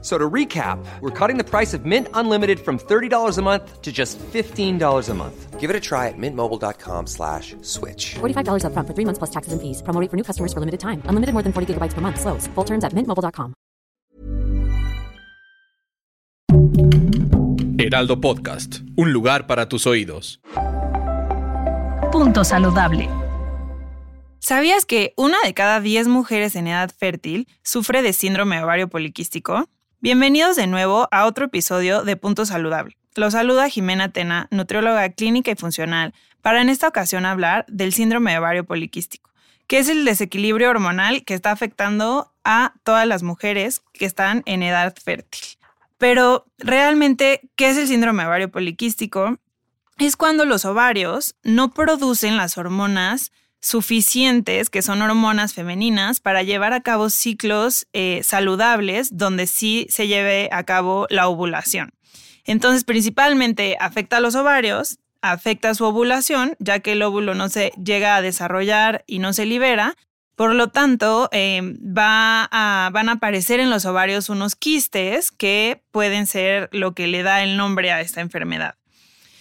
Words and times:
So 0.00 0.16
to 0.16 0.30
recap, 0.30 0.78
we're 1.00 1.10
cutting 1.10 1.38
the 1.38 1.44
price 1.44 1.74
of 1.74 1.84
Mint 1.84 2.06
Unlimited 2.14 2.60
from 2.60 2.78
$30 2.78 3.36
a 3.36 3.42
month 3.42 3.82
to 3.82 3.90
just 3.90 4.16
$15 4.32 5.08
a 5.08 5.14
month. 5.14 5.58
Give 5.58 5.70
it 5.70 5.74
a 5.74 5.80
try 5.80 6.06
at 6.06 6.14
mintmobile.com 6.16 7.08
slash 7.08 7.56
switch. 7.62 8.14
$45 8.20 8.62
upfront 8.62 8.86
for 8.86 8.94
three 8.94 9.04
months 9.04 9.18
plus 9.18 9.30
taxes 9.30 9.52
and 9.52 9.60
fees. 9.60 9.82
Promo 9.82 10.00
rate 10.00 10.08
for 10.08 10.16
new 10.16 10.22
customers 10.22 10.52
for 10.52 10.60
limited 10.60 10.78
time. 10.78 11.02
Unlimited 11.06 11.34
more 11.34 11.42
than 11.42 11.52
40 11.52 11.74
gigabytes 11.74 11.94
per 11.94 12.00
month. 12.00 12.20
Slows. 12.20 12.46
Full 12.54 12.64
terms 12.64 12.84
at 12.84 12.92
mintmobile.com. 12.94 13.54
Heraldo 17.78 18.20
Podcast. 18.20 18.82
Un 18.96 19.12
lugar 19.12 19.46
para 19.46 19.68
tus 19.68 19.86
oídos. 19.86 20.40
Punto 22.12 22.44
saludable. 22.44 23.08
¿Sabías 24.40 24.84
que 24.84 25.12
una 25.16 25.36
de 25.44 25.52
cada 25.54 25.80
10 25.80 26.08
mujeres 26.08 26.54
en 26.54 26.68
edad 26.68 26.90
fértil 26.96 27.48
sufre 27.62 28.02
de 28.02 28.12
síndrome 28.12 28.62
ovario 28.62 28.88
poliquístico? 28.88 29.68
Bienvenidos 30.00 30.54
de 30.54 30.68
nuevo 30.68 31.08
a 31.10 31.26
otro 31.26 31.46
episodio 31.46 32.04
de 32.04 32.16
Punto 32.16 32.46
Saludable. 32.46 32.96
Los 33.16 33.32
saluda 33.32 33.68
Jimena 33.68 34.12
Tena, 34.12 34.46
nutrióloga 34.52 35.08
clínica 35.08 35.50
y 35.50 35.56
funcional, 35.56 36.14
para 36.40 36.62
en 36.62 36.68
esta 36.68 36.86
ocasión 36.86 37.26
hablar 37.26 37.66
del 37.66 37.92
síndrome 37.92 38.38
ovario 38.38 38.64
poliquístico, 38.64 39.28
que 39.66 39.78
es 39.78 39.88
el 39.88 40.04
desequilibrio 40.04 40.70
hormonal 40.70 41.24
que 41.24 41.34
está 41.34 41.50
afectando 41.50 42.32
a 42.44 42.74
todas 42.84 43.08
las 43.08 43.24
mujeres 43.24 43.82
que 43.92 44.06
están 44.06 44.44
en 44.46 44.62
edad 44.62 44.94
fértil. 45.02 45.58
Pero 45.98 46.46
realmente, 46.58 47.40
¿qué 47.56 47.70
es 47.70 47.76
el 47.76 47.88
síndrome 47.88 48.24
ovario 48.24 48.52
poliquístico? 48.52 49.40
Es 49.98 50.14
cuando 50.14 50.44
los 50.44 50.64
ovarios 50.64 51.34
no 51.42 51.74
producen 51.74 52.36
las 52.36 52.56
hormonas 52.56 53.32
suficientes, 53.60 54.70
que 54.70 54.82
son 54.82 55.02
hormonas 55.02 55.54
femeninas, 55.54 56.20
para 56.20 56.42
llevar 56.42 56.72
a 56.72 56.80
cabo 56.80 57.10
ciclos 57.10 57.86
eh, 57.92 58.20
saludables 58.24 59.16
donde 59.16 59.46
sí 59.46 59.86
se 59.90 60.06
lleve 60.06 60.48
a 60.52 60.64
cabo 60.64 61.06
la 61.10 61.28
ovulación. 61.28 61.92
Entonces, 62.44 62.84
principalmente 62.84 63.76
afecta 63.80 64.18
a 64.18 64.20
los 64.20 64.34
ovarios, 64.34 64.98
afecta 65.20 65.74
su 65.74 65.84
ovulación, 65.84 66.56
ya 66.58 66.80
que 66.80 66.92
el 66.92 67.02
óvulo 67.02 67.34
no 67.34 67.48
se 67.48 67.72
llega 67.82 68.16
a 68.16 68.22
desarrollar 68.22 69.04
y 69.06 69.18
no 69.18 69.32
se 69.32 69.46
libera. 69.46 69.96
Por 70.34 70.54
lo 70.54 70.68
tanto, 70.68 71.28
eh, 71.32 71.60
va 71.84 72.48
a, 72.52 72.90
van 72.92 73.08
a 73.08 73.12
aparecer 73.12 73.58
en 73.58 73.70
los 73.70 73.84
ovarios 73.84 74.28
unos 74.28 74.54
quistes 74.54 75.32
que 75.32 75.82
pueden 75.90 76.26
ser 76.26 76.68
lo 76.72 76.94
que 76.94 77.08
le 77.08 77.24
da 77.24 77.42
el 77.42 77.56
nombre 77.56 77.90
a 77.90 78.00
esta 78.00 78.20
enfermedad. 78.20 78.76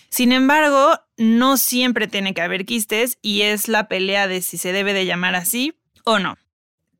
Sin 0.09 0.31
embargo, 0.31 0.99
no 1.17 1.57
siempre 1.57 2.07
tiene 2.07 2.33
que 2.33 2.41
haber 2.41 2.65
quistes 2.65 3.17
y 3.21 3.41
es 3.41 3.67
la 3.67 3.87
pelea 3.87 4.27
de 4.27 4.41
si 4.41 4.57
se 4.57 4.71
debe 4.71 4.93
de 4.93 5.05
llamar 5.05 5.35
así 5.35 5.73
o 6.03 6.19
no. 6.19 6.37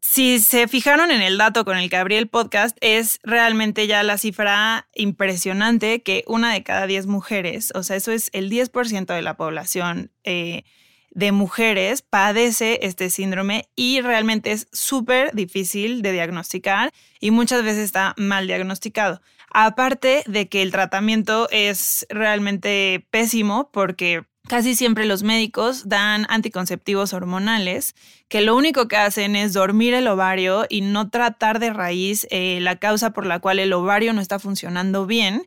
Si 0.09 0.39
se 0.39 0.67
fijaron 0.69 1.11
en 1.11 1.21
el 1.21 1.37
dato 1.37 1.65
con 1.65 1.77
el 1.77 1.89
que 1.89 1.97
abrí 1.97 2.15
el 2.15 2.29
podcast, 2.29 2.77
es 2.79 3.19
realmente 3.23 3.87
ya 3.87 4.03
la 4.03 4.17
cifra 4.17 4.87
impresionante 4.95 6.01
que 6.01 6.23
una 6.27 6.53
de 6.53 6.63
cada 6.63 6.87
10 6.87 7.07
mujeres, 7.07 7.71
o 7.75 7.83
sea, 7.83 7.97
eso 7.97 8.11
es 8.11 8.29
el 8.31 8.49
10% 8.49 9.13
de 9.13 9.21
la 9.21 9.35
población 9.35 10.11
eh, 10.23 10.63
de 11.11 11.31
mujeres, 11.33 12.03
padece 12.03 12.79
este 12.83 13.09
síndrome 13.09 13.67
y 13.75 13.99
realmente 14.01 14.53
es 14.53 14.67
súper 14.71 15.33
difícil 15.33 16.01
de 16.01 16.13
diagnosticar 16.13 16.93
y 17.19 17.31
muchas 17.31 17.63
veces 17.63 17.83
está 17.83 18.13
mal 18.17 18.47
diagnosticado. 18.47 19.21
Aparte 19.51 20.23
de 20.27 20.47
que 20.49 20.61
el 20.61 20.71
tratamiento 20.71 21.47
es 21.51 22.05
realmente 22.09 23.05
pésimo 23.11 23.69
porque 23.71 24.23
casi 24.47 24.75
siempre 24.75 25.05
los 25.05 25.23
médicos 25.23 25.89
dan 25.89 26.25
anticonceptivos 26.29 27.13
hormonales 27.13 27.95
que 28.29 28.41
lo 28.41 28.55
único 28.55 28.87
que 28.87 28.97
hacen 28.97 29.35
es 29.35 29.53
dormir 29.53 29.93
el 29.93 30.07
ovario 30.07 30.65
y 30.69 30.81
no 30.81 31.09
tratar 31.09 31.59
de 31.59 31.73
raíz 31.73 32.27
eh, 32.29 32.59
la 32.61 32.77
causa 32.77 33.11
por 33.11 33.25
la 33.25 33.39
cual 33.39 33.59
el 33.59 33.73
ovario 33.73 34.13
no 34.13 34.21
está 34.21 34.39
funcionando 34.39 35.05
bien. 35.05 35.45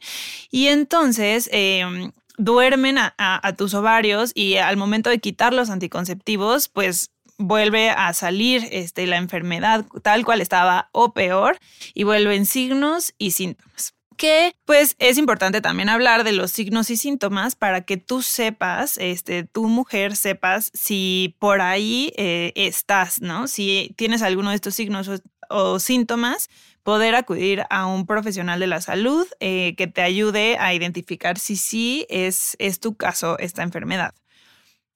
Y 0.51 0.69
entonces... 0.69 1.49
Em, 1.53 2.13
duermen 2.41 2.97
a, 2.99 3.55
tus 3.57 3.75
ovarios 3.75 4.33
y 4.35 4.57
al 4.57 4.79
momento 4.79 5.11
de 5.11 5.19
quitar 5.19 5.53
los 5.53 5.69
anticonceptivos, 5.69 6.69
pues 6.69 7.11
vuelve 7.41 7.91
a 7.91 8.13
salir 8.13 8.69
este, 8.71 9.07
la 9.07 9.17
enfermedad 9.17 9.87
tal 10.03 10.25
cual 10.25 10.41
estaba 10.41 10.91
o 10.93 11.13
peor 11.13 11.59
y 11.95 12.05
vuelven 12.05 12.47
signos 12.47 13.15
y 13.19 13.33
síntomas 13.33 13.95
que 14.21 14.55
pues 14.67 14.97
es 14.99 15.17
importante 15.17 15.63
también 15.63 15.89
hablar 15.89 16.25
de 16.25 16.33
los 16.33 16.51
signos 16.51 16.91
y 16.91 16.99
síntomas 16.99 17.57
para 17.57 17.87
que 17.87 17.97
tú 17.97 18.21
sepas, 18.21 18.99
este, 18.99 19.45
tu 19.45 19.67
mujer 19.67 20.15
sepas 20.15 20.71
si 20.75 21.37
por 21.39 21.63
ahí 21.63 22.13
eh, 22.19 22.53
estás, 22.55 23.23
¿no? 23.23 23.49
Si 23.49 23.95
tienes 23.97 24.21
alguno 24.21 24.51
de 24.51 24.57
estos 24.57 24.75
signos 24.75 25.11
o, 25.49 25.79
síntomas, 25.79 26.51
poder 26.83 27.15
acudir 27.15 27.65
a 27.71 27.87
un 27.87 28.05
profesional 28.05 28.61
de 28.61 28.67
la 28.67 28.83
salud 28.83 29.27
eh, 29.41 29.75
que 29.79 29.87
te 29.87 30.03
ayude 30.03 30.59
a 30.59 30.75
identificar 30.75 31.39
si 31.39 31.57
sí 31.57 32.05
es, 32.11 32.57
es 32.59 32.79
tu 32.79 32.97
caso 32.97 33.39
esta 33.39 33.63
enfermedad. 33.63 34.13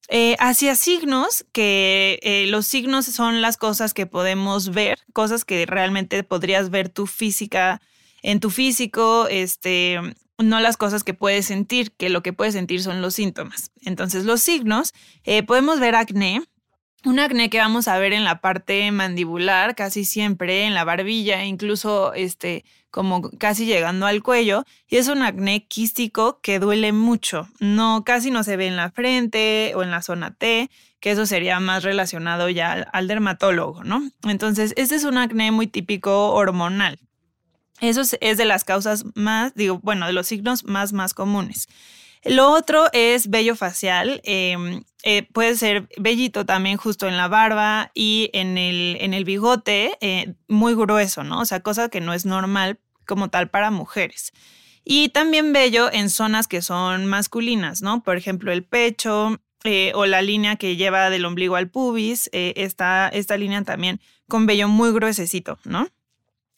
Eh, 0.09 0.37
hacia 0.39 0.75
signos, 0.75 1.47
que 1.53 2.19
eh, 2.23 2.47
los 2.49 2.67
signos 2.67 3.07
son 3.07 3.41
las 3.41 3.57
cosas 3.57 3.95
que 3.95 4.07
podemos 4.07 4.71
ver, 4.71 4.99
cosas 5.13 5.45
que 5.45 5.65
realmente 5.67 6.23
podrías 6.23 6.71
ver 6.71 6.89
tu 6.89 7.07
física, 7.07 7.81
en 8.23 8.41
tu 8.41 8.51
físico, 8.51 9.27
este, 9.29 10.01
no 10.39 10.61
las 10.61 10.77
cosas 10.77 11.05
que 11.05 11.15
puedes 11.15 11.47
sentir, 11.47 11.93
que 11.93 12.11
lo 12.11 12.23
que 12.23 12.33
puedes 12.33 12.55
sentir 12.55 12.83
son 12.83 13.01
los 13.01 13.15
síntomas. 13.15 13.71
Entonces, 13.83 14.25
los 14.25 14.43
signos, 14.43 14.93
eh, 15.25 15.43
podemos 15.43 15.81
ver 15.81 15.95
acné, 15.95 16.43
un 17.05 17.19
acné 17.19 17.51
que 17.51 17.59
vamos 17.59 17.87
a 17.89 17.99
ver 17.99 18.13
en 18.13 18.25
la 18.25 18.41
parte 18.41 18.91
mandibular, 18.91 19.75
casi 19.75 20.05
siempre, 20.05 20.65
en 20.65 20.75
la 20.75 20.85
barbilla, 20.85 21.45
incluso 21.45 22.15
este, 22.15 22.65
como 22.91 23.31
casi 23.39 23.67
llegando 23.67 24.07
al 24.07 24.23
cuello, 24.23 24.65
y 24.89 24.97
es 24.97 25.09
un 25.09 25.23
acné 25.23 25.67
quístico 25.67 26.41
que 26.43 26.59
duele 26.59 26.93
mucho. 26.93 27.49
No, 27.61 28.05
casi 28.05 28.31
no 28.31 28.43
se 28.43 28.57
ve 28.57 28.67
en 28.67 28.77
la 28.77 28.91
frente 28.91 29.73
o 29.77 29.83
en 29.83 29.91
la 29.91 30.01
zona 30.01 30.35
T, 30.35 30.71
que 31.01 31.11
eso 31.11 31.27
sería 31.27 31.61
más 31.61 31.83
relacionado 31.83 32.49
ya 32.49 32.73
al, 32.73 33.09
dermatólogo, 33.09 33.85
¿no? 33.85 34.11
Entonces, 34.27 34.73
este 34.77 34.95
es 34.95 35.05
un 35.05 35.19
acné 35.19 35.51
muy 35.51 35.67
típico 35.67 36.33
hormonal. 36.33 36.99
Eso 37.81 38.03
es, 38.21 38.39
de 38.39 38.45
las 38.47 38.65
causas 38.65 39.05
más, 39.15 39.55
digo, 39.55 39.81
bueno, 39.83 40.07
de 40.07 40.15
los 40.15 40.29
signos 40.29 40.65
más, 40.65 40.95
más 40.95 41.13
comunes. 41.13 41.69
Lo 42.25 42.51
otro 42.51 42.87
es 42.93 43.29
vello 43.29 43.57
facial. 43.57 44.23
Em, 44.25 44.83
eh, 45.07 45.29
puede 45.31 45.55
ser 45.55 45.87
vellito 45.99 46.47
también 46.47 46.79
justo 46.79 47.07
en 47.07 47.19
la 47.19 47.29
barba 47.29 47.91
y 47.93 48.31
en 48.33 48.57
el, 48.57 48.97
en 49.01 49.13
el 49.13 49.25
bigote, 49.25 49.99
eh, 50.01 50.35
muy 50.49 50.75
grueso, 50.75 51.25
¿no? 51.25 51.41
O 51.41 51.45
sea, 51.45 51.61
cosa 51.61 51.91
que 51.91 52.01
no 52.01 52.15
es 52.15 52.25
normal 52.25 52.79
como 53.07 53.29
tal 53.29 53.51
para 53.51 53.71
mujeres. 53.71 54.33
Y 54.83 55.11
también 55.11 55.53
vello 55.53 55.93
en 55.93 56.09
zonas 56.09 56.49
que 56.49 56.63
son 56.63 57.05
masculinas, 57.05 57.83
¿no? 57.83 58.03
Por 58.03 58.17
ejemplo, 58.17 58.51
el 58.51 58.65
pecho 58.65 59.43
eh, 59.65 59.93
o 59.95 60.07
la 60.07 60.23
línea 60.23 60.57
que 60.57 60.77
lleva 60.77 61.11
del 61.11 61.27
ombligo 61.27 61.57
al 61.57 61.69
pubis, 61.69 62.31
esta, 62.33 63.09
esta 63.09 63.37
línea 63.37 63.63
también 63.63 64.01
con 64.27 64.47
vello 64.47 64.69
muy 64.69 64.91
gruesecito, 64.91 65.59
¿no? 65.65 65.87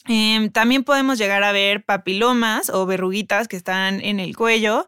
Em, 0.05 0.51
también 0.51 0.85
podemos 0.85 1.17
llegar 1.17 1.43
a 1.43 1.51
ver 1.51 1.83
papilomas 1.83 2.69
o 2.69 2.85
verruguitas 2.85 3.49
que 3.49 3.57
están 3.57 3.99
en 3.99 4.21
el 4.21 4.37
cuello 4.37 4.87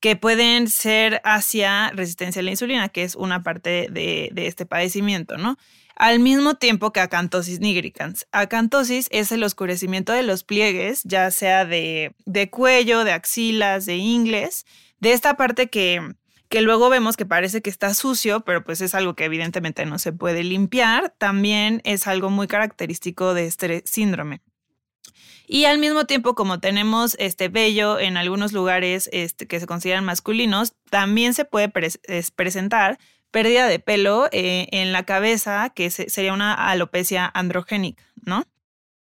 que 0.00 0.16
pueden 0.16 0.68
ser 0.68 1.20
hacia 1.24 1.90
resistencia 1.90 2.40
a 2.40 2.42
la 2.44 2.50
insulina, 2.50 2.88
que 2.88 3.02
es 3.02 3.14
una 3.14 3.42
parte 3.42 3.88
de, 3.90 4.30
de 4.32 4.46
este 4.46 4.66
padecimiento, 4.66 5.36
¿no? 5.36 5.56
al 5.98 6.20
mismo 6.20 6.54
tiempo 6.54 6.92
que 6.92 7.00
acantosis 7.00 7.58
nigricans. 7.58 8.26
Acantosis 8.30 9.08
es 9.10 9.32
el 9.32 9.42
oscurecimiento 9.42 10.12
de 10.12 10.22
los 10.22 10.44
pliegues, 10.44 11.02
ya 11.02 11.30
sea 11.32 11.64
de, 11.64 12.14
cuello, 12.50 13.02
de 13.02 13.12
axilas, 13.12 13.84
de 13.84 13.96
ingles, 13.96 14.64
de 15.00 15.12
esta 15.12 15.36
parte 15.36 15.68
que, 15.68 16.14
que 16.48 16.62
luego 16.62 16.88
vemos 16.88 17.16
que 17.16 17.26
parece 17.26 17.62
que 17.62 17.70
está 17.70 17.94
sucio, 17.94 18.40
pero 18.40 18.62
pues 18.62 18.80
es 18.80 18.94
algo 18.94 19.14
que 19.14 19.24
evidentemente 19.24 19.84
no 19.86 19.98
se 19.98 20.12
puede 20.12 20.44
limpiar, 20.44 21.14
también 21.18 21.80
es 21.84 22.06
algo 22.06 22.30
muy 22.30 22.46
característico 22.46 23.34
de 23.34 23.46
este 23.46 23.82
síndrome. 23.84 24.40
Y 25.50 25.64
al 25.64 25.78
mismo 25.78 26.04
tiempo, 26.04 26.34
como 26.34 26.60
tenemos 26.60 27.16
este 27.18 27.48
vello 27.48 27.98
en 27.98 28.18
algunos 28.18 28.52
lugares 28.52 29.08
este, 29.12 29.46
que 29.46 29.58
se 29.58 29.66
consideran 29.66 30.04
masculinos, 30.04 30.74
también 30.90 31.32
se 31.32 31.46
puede 31.46 31.70
presentar 32.36 32.98
pérdida 33.30 33.66
de 33.66 33.78
pelo 33.78 34.28
eh, 34.30 34.68
en 34.72 34.92
la 34.92 35.04
cabeza, 35.04 35.70
que 35.70 35.90
sería 35.90 36.34
una 36.34 36.52
alopecia 36.52 37.30
androgénica, 37.32 38.02
¿no? 38.26 38.44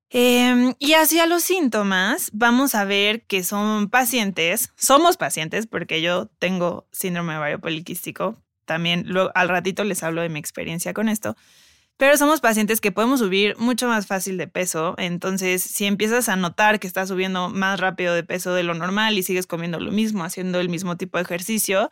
Em, 0.10 0.76
y 0.80 0.94
hacia 0.94 1.26
los 1.26 1.44
síntomas, 1.44 2.30
vamos 2.34 2.76
a 2.76 2.84
ver 2.84 3.24
que 3.24 3.42
son 3.42 3.90
pacientes, 3.90 4.72
somos 4.76 5.16
pacientes, 5.16 5.66
porque 5.66 6.02
yo 6.02 6.28
tengo 6.40 6.88
síndrome 6.92 7.38
ovario 7.38 7.60
poliquístico, 7.60 8.38
también 8.66 9.08
al 9.34 9.50
ratito 9.50 9.84
les 9.86 10.04
hablo 10.04 10.22
de 10.22 10.30
mi 10.30 10.40
experiencia 10.40 10.94
con 10.94 11.10
esto, 11.10 11.36
Pero 12.04 12.18
somos 12.18 12.42
pacientes 12.42 12.82
que 12.82 12.92
podemos 12.92 13.22
subir 13.22 13.56
mucho 13.60 13.88
más 13.88 14.08
fácil 14.08 14.38
de 14.38 14.46
peso. 14.46 14.94
Entonces, 14.98 15.64
si 15.64 15.86
empiezas 15.86 16.28
a 16.28 16.36
notar 16.36 16.82
que 16.82 16.86
estás 16.86 17.08
subiendo 17.08 17.48
más 17.48 17.80
rápido 17.80 18.14
de 18.14 18.26
peso 18.26 18.54
de 18.54 18.64
lo 18.64 18.74
normal 18.74 19.18
y 19.18 19.24
sigues 19.24 19.48
comiendo 19.48 19.80
lo 19.80 19.90
mismo, 19.90 20.26
haciendo 20.26 20.60
el 20.60 20.68
mismo 20.68 20.98
tipo 20.98 21.18
de 21.18 21.24
ejercicio, 21.24 21.90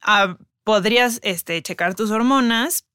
ah, 0.00 0.38
podrías 0.62 1.20
este, 1.22 1.60
checar 1.60 1.94
tus 1.94 2.10
hormonas. 2.10 2.86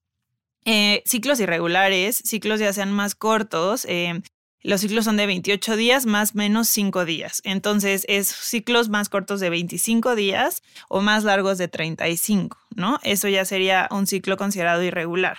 Eh, 0.65 1.03
ciclos 1.05 1.39
irregulares, 1.39 2.19
ciclos 2.25 2.59
ya 2.59 2.73
sean 2.73 2.93
más 2.93 3.13
cortos, 3.13 3.85
eh, 3.85 4.19
los 4.63 4.81
ciclos 4.81 5.05
son 5.05 5.17
de 5.17 5.27
28 5.27 5.75
días 5.75 6.07
más 6.07 6.33
menos 6.33 6.67
5 6.69 7.05
días. 7.05 7.41
Entonces, 7.43 8.07
es 8.09 8.27
ciclos 8.27 8.89
más 8.89 9.07
cortos 9.07 9.39
de 9.39 9.51
25 9.51 10.15
días 10.15 10.63
o 10.87 11.01
más 11.01 11.25
largos 11.25 11.59
de 11.59 11.67
35, 11.67 12.57
¿no? 12.75 12.99
Eso 13.03 13.27
ya 13.27 13.45
sería 13.45 13.87
un 13.91 14.07
ciclo 14.07 14.35
considerado 14.35 14.81
irregular. 14.81 15.37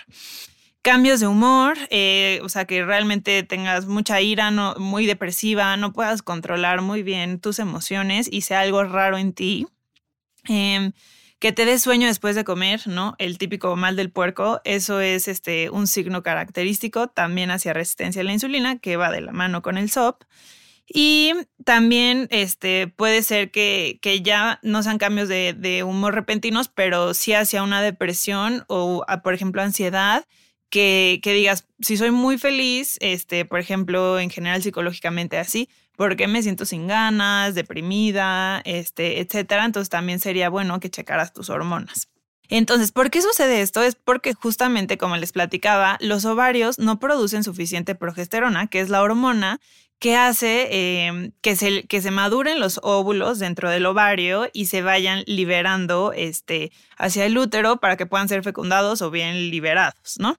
Cambios 0.81 1.19
de 1.19 1.27
humor, 1.27 1.77
eh, 1.91 2.39
o 2.43 2.49
sea, 2.49 2.65
que 2.65 2.83
realmente 2.83 3.43
tengas 3.43 3.85
mucha 3.85 4.19
ira, 4.19 4.49
no, 4.49 4.73
muy 4.77 5.05
depresiva, 5.05 5.77
no 5.77 5.93
puedas 5.93 6.23
controlar 6.23 6.81
muy 6.81 7.03
bien 7.03 7.39
tus 7.39 7.59
emociones 7.59 8.27
y 8.31 8.41
sea 8.41 8.61
algo 8.61 8.83
raro 8.83 9.17
en 9.17 9.33
ti. 9.33 9.67
Em, 10.47 10.91
que 11.41 11.51
te 11.51 11.65
des 11.65 11.81
sueño 11.81 12.07
después 12.07 12.35
de 12.35 12.43
comer, 12.43 12.81
¿no? 12.85 13.15
El 13.17 13.39
típico 13.39 13.75
mal 13.75 13.95
del 13.95 14.11
puerco, 14.11 14.61
eso 14.63 15.01
es 15.01 15.27
este, 15.27 15.71
un 15.71 15.87
signo 15.87 16.21
característico 16.21 17.07
también 17.07 17.49
hacia 17.49 17.73
resistencia 17.73 18.21
a 18.21 18.25
la 18.25 18.33
insulina, 18.33 18.77
que 18.77 18.95
va 18.95 19.11
de 19.11 19.21
la 19.21 19.31
mano 19.31 19.63
con 19.63 19.77
el 19.77 19.89
SOP. 19.89 20.23
Y 20.87 21.33
también 21.63 22.27
este, 22.31 22.87
puede 22.87 23.23
ser 23.23 23.49
que, 23.49 23.97
que 24.01 24.21
ya 24.21 24.59
no 24.61 24.83
sean 24.83 24.97
cambios 24.97 25.29
de, 25.29 25.53
de, 25.57 25.83
humor 25.83 26.13
repentinos, 26.13 26.69
pero 26.69 27.13
sí 27.13 27.33
hacia 27.33 27.63
una 27.63 27.81
depresión 27.81 28.63
o, 28.67 29.03
por 29.23 29.33
ejemplo, 29.33 29.61
ansiedad, 29.61 30.25
que, 30.71 31.19
digas, 31.23 31.67
si 31.81 31.97
soy 31.97 32.11
muy 32.11 32.37
feliz, 32.37 32.97
este, 33.01 33.45
por 33.45 33.59
ejemplo, 33.59 34.19
en 34.19 34.29
general 34.29 34.63
psicológicamente 34.63 35.37
así, 35.37 35.69
porque 35.97 36.27
me 36.27 36.41
siento 36.41 36.65
sin 36.65 36.87
ganas, 36.87 37.53
deprimida, 37.53 38.61
este, 38.65 39.19
etcétera. 39.19 39.65
Entonces 39.65 39.89
también 39.89 40.19
sería 40.19 40.49
bueno 40.49 40.79
que 40.79 40.89
checaras 40.89 41.33
tus 41.33 41.49
hormonas. 41.49 42.09
Entonces, 42.47 42.91
¿por 42.91 43.11
qué 43.11 43.21
sucede 43.21 43.61
esto? 43.61 43.83
Es 43.83 43.95
porque 43.95 44.33
justamente, 44.33 44.97
como 44.97 45.17
les 45.17 45.31
platicaba, 45.31 45.97
los 46.01 46.25
ovarios 46.25 46.79
no 46.79 46.99
producen 46.99 47.43
suficiente 47.43 47.93
progesterona, 47.93 48.67
que 48.67 48.79
es 48.79 48.89
la 48.89 49.01
hormona 49.01 49.59
que 49.99 50.15
hace 50.15 51.05
em, 51.05 51.31
que, 51.41 51.55
se, 51.55 51.83
que 51.83 52.01
se 52.01 52.09
maduren 52.09 52.59
los 52.59 52.79
óvulos 52.81 53.37
dentro 53.37 53.69
del 53.69 53.85
ovario 53.85 54.49
y 54.51 54.65
se 54.65 54.81
vayan 54.81 55.23
liberando 55.27 56.11
este, 56.11 56.71
hacia 56.97 57.25
el 57.25 57.37
útero 57.37 57.77
para 57.77 57.97
que 57.97 58.07
puedan 58.07 58.27
ser 58.27 58.41
fecundados 58.41 59.03
o 59.03 59.11
bien 59.11 59.51
liberados, 59.51 60.15
¿no? 60.17 60.37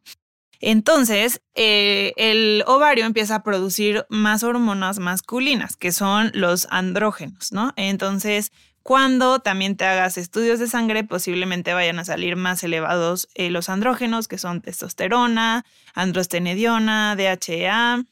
Entonces, 0.65 1.43
eh, 1.57 2.13
el 2.17 2.63
ovario 2.69 3.05
empieza 3.05 3.35
a 3.35 3.43
producir 3.43 4.07
más 4.09 4.45
hormonas 4.45 5.01
masculinas, 5.01 5.77
que 5.77 5.91
son 5.91 6.31
los 6.35 6.69
andrógenos, 6.71 7.51
¿no? 7.51 7.73
Entonces, 7.75 8.53
cuando 8.85 9.41
también 9.41 9.77
te 9.77 9.85
hagas 9.85 10.17
estudios 10.17 10.61
de 10.61 10.69
sangre, 10.69 11.03
posiblemente 11.03 11.75
vayan 11.75 11.99
a 11.99 12.05
salir 12.05 12.37
más 12.37 12.63
elevados 12.63 13.29
eh, 13.35 13.51
los 13.51 13.69
andrógenos, 13.69 14.29
que 14.29 14.39
son 14.39 14.61
testosterona, 14.61 15.65
androstenediona, 15.95 17.17
DHEA, 17.17 18.05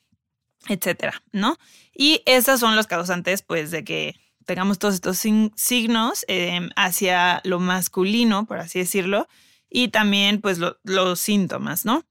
etcétera, 0.69 1.23
¿no? 1.31 1.57
Y 1.95 2.21
esos 2.27 2.59
son 2.59 2.75
los 2.75 2.89
causantes, 2.89 3.43
pues, 3.43 3.71
de 3.71 3.85
que 3.85 4.17
tengamos 4.45 4.81
todos 4.81 4.95
estos 4.95 5.19
signos 5.19 6.25
em, 6.27 6.71
hacia 6.75 7.43
lo 7.45 7.61
masculino, 7.61 8.45
por 8.47 8.59
así 8.59 8.81
decirlo, 8.81 9.29
y 9.69 9.89
también, 9.89 10.41
pues, 10.41 10.59
los 10.83 11.21
síntomas, 11.21 11.85
¿no? 11.85 12.05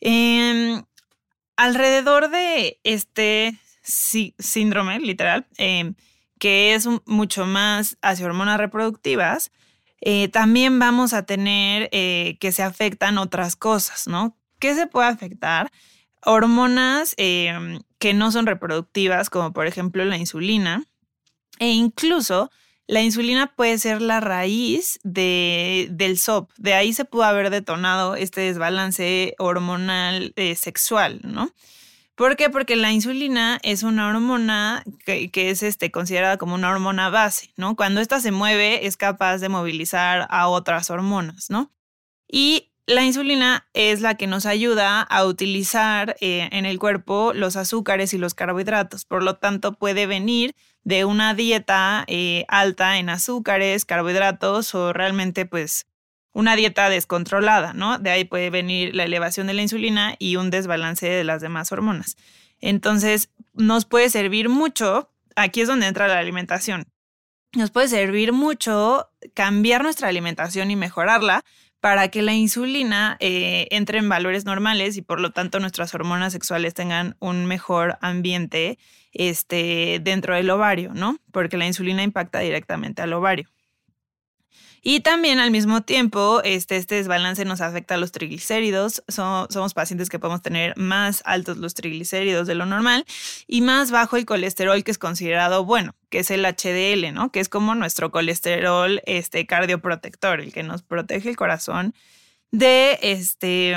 Em, 0.00 0.82
alrededor 1.56 2.30
de 2.30 2.80
este 2.84 3.58
síndrome, 3.82 4.98
literal, 5.00 5.46
em, 5.58 5.94
que 6.38 6.74
es 6.74 6.86
mucho 7.06 7.46
más 7.46 7.96
hacia 8.02 8.26
hormonas 8.26 8.58
reproductivas, 8.58 9.50
eh, 10.00 10.28
también 10.28 10.78
vamos 10.78 11.14
a 11.14 11.24
tener 11.24 11.88
eh, 11.92 12.36
que 12.40 12.52
se 12.52 12.62
afectan 12.62 13.18
otras 13.18 13.56
cosas, 13.56 14.06
¿no? 14.06 14.36
¿Qué 14.58 14.74
se 14.74 14.86
puede 14.86 15.08
afectar? 15.08 15.70
Hormonas 16.22 17.14
em, 17.16 17.80
que 17.98 18.12
no 18.14 18.30
son 18.32 18.46
reproductivas, 18.46 19.30
como 19.30 19.52
por 19.52 19.66
ejemplo 19.66 20.04
la 20.04 20.18
insulina, 20.18 20.84
e 21.58 21.70
incluso 21.70 22.50
la 22.86 23.02
insulina 23.02 23.48
puede 23.54 23.78
ser 23.78 24.00
la 24.00 24.20
raíz 24.20 25.00
de, 25.02 25.88
del 25.90 26.18
SOP. 26.18 26.50
De 26.56 26.74
ahí 26.74 26.92
se 26.92 27.04
pudo 27.04 27.24
haber 27.24 27.50
detonado 27.50 28.14
este 28.14 28.42
desbalance 28.42 29.34
hormonal 29.38 30.32
eh, 30.36 30.54
sexual, 30.54 31.20
¿no? 31.24 31.52
¿Por 32.14 32.36
qué? 32.36 32.48
Porque 32.48 32.76
la 32.76 32.92
insulina 32.92 33.58
es 33.62 33.82
una 33.82 34.08
hormona 34.08 34.84
que, 35.04 35.30
es 35.34 35.62
este, 35.62 35.90
considerada 35.90 36.38
como 36.38 36.54
una 36.54 36.70
hormona 36.70 37.10
base, 37.10 37.52
¿no? 37.56 37.76
Cuando 37.76 38.00
esta 38.00 38.20
se 38.20 38.30
mueve 38.30 38.86
es 38.86 38.96
capaz 38.96 39.38
de 39.38 39.50
movilizar 39.50 40.26
a 40.30 40.48
otras 40.48 40.88
hormonas, 40.88 41.50
¿no? 41.50 41.70
Y 42.26 42.70
la 42.86 43.04
insulina 43.04 43.68
es 43.74 44.00
la 44.00 44.14
que 44.14 44.28
nos 44.28 44.46
ayuda 44.46 45.02
a 45.02 45.26
utilizar 45.26 46.16
eh, 46.20 46.48
en 46.52 46.64
el 46.64 46.78
cuerpo 46.78 47.32
los 47.34 47.56
azúcares 47.56 48.14
y 48.14 48.18
los 48.18 48.32
carbohidratos. 48.32 49.04
Por 49.04 49.22
lo 49.22 49.36
tanto, 49.36 49.74
puede 49.74 50.06
venir 50.06 50.54
de 50.86 51.04
una 51.04 51.34
dieta 51.34 52.04
eh, 52.06 52.44
alta 52.46 52.98
en 52.98 53.08
azúcares, 53.08 53.84
carbohidratos 53.84 54.72
o 54.76 54.92
realmente 54.92 55.44
pues 55.44 55.88
una 56.32 56.54
dieta 56.54 56.88
descontrolada, 56.88 57.72
¿no? 57.72 57.98
De 57.98 58.10
ahí 58.10 58.24
puede 58.24 58.50
venir 58.50 58.94
la 58.94 59.02
elevación 59.02 59.48
de 59.48 59.54
la 59.54 59.62
insulina 59.62 60.14
y 60.20 60.36
un 60.36 60.48
desbalance 60.50 61.08
de 61.08 61.24
las 61.24 61.42
demás 61.42 61.72
hormonas. 61.72 62.16
Entonces, 62.60 63.30
nos 63.52 63.84
puede 63.84 64.10
servir 64.10 64.48
mucho, 64.48 65.10
aquí 65.34 65.60
es 65.60 65.66
donde 65.66 65.88
entra 65.88 66.06
la 66.06 66.20
alimentación, 66.20 66.86
nos 67.52 67.72
puede 67.72 67.88
servir 67.88 68.32
mucho 68.32 69.10
cambiar 69.34 69.82
nuestra 69.82 70.06
alimentación 70.06 70.70
y 70.70 70.76
mejorarla 70.76 71.42
para 71.86 72.08
que 72.08 72.20
la 72.20 72.34
insulina 72.34 73.16
eh, 73.20 73.68
entre 73.70 73.98
en 73.98 74.08
valores 74.08 74.44
normales 74.44 74.96
y 74.96 75.02
por 75.02 75.20
lo 75.20 75.30
tanto 75.30 75.60
nuestras 75.60 75.94
hormonas 75.94 76.32
sexuales 76.32 76.74
tengan 76.74 77.14
un 77.20 77.46
mejor 77.46 77.96
ambiente 78.00 78.76
este, 79.12 80.00
dentro 80.02 80.34
del 80.34 80.50
ovario, 80.50 80.94
¿no? 80.94 81.18
Porque 81.30 81.56
la 81.56 81.64
insulina 81.64 82.02
impacta 82.02 82.40
directamente 82.40 83.02
al 83.02 83.12
ovario. 83.12 83.48
Y 84.82 85.00
también 85.00 85.38
al 85.38 85.50
mismo 85.50 85.82
tiempo, 85.82 86.40
este, 86.44 86.76
este 86.76 86.96
desbalance 86.96 87.44
nos 87.44 87.60
afecta 87.60 87.94
a 87.94 87.98
los 87.98 88.12
triglicéridos. 88.12 89.02
somos 89.08 89.74
pacientes 89.74 90.08
que 90.08 90.18
podemos 90.18 90.42
tener 90.42 90.76
más 90.76 91.22
altos 91.24 91.56
los 91.56 91.74
triglicéridos 91.74 92.46
de 92.46 92.54
lo 92.54 92.66
normal 92.66 93.04
y 93.46 93.62
más 93.62 93.90
bajo 93.90 94.16
el 94.16 94.26
colesterol 94.26 94.84
que 94.84 94.90
es 94.90 94.98
considerado 94.98 95.64
bueno, 95.64 95.94
que 96.08 96.20
es 96.20 96.30
el 96.30 96.44
HDL, 96.44 97.12
¿no? 97.12 97.32
Que 97.32 97.40
es 97.40 97.48
como 97.48 97.74
nuestro 97.74 98.10
colesterol 98.10 99.02
este, 99.06 99.46
cardioprotector, 99.46 100.40
el 100.40 100.52
que 100.52 100.62
nos 100.62 100.82
protege 100.82 101.30
el 101.30 101.36
corazón 101.36 101.94
de, 102.50 102.98
este, 103.02 103.74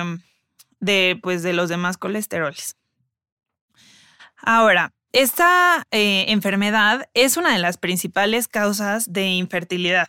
de, 0.80 1.20
pues, 1.22 1.44
de 1.44 1.54
los 1.54 1.70
demás 1.70 1.98
colesteroles. 1.98 2.76
Ahora, 4.42 4.94
esta 5.12 5.84
eh, 5.92 6.26
enfermedad 6.30 7.10
es 7.14 7.36
una 7.36 7.54
de 7.54 7.60
las 7.60 7.78
principales 7.78 8.48
causas 8.48 9.12
de 9.12 9.26
infertilidad 9.26 10.08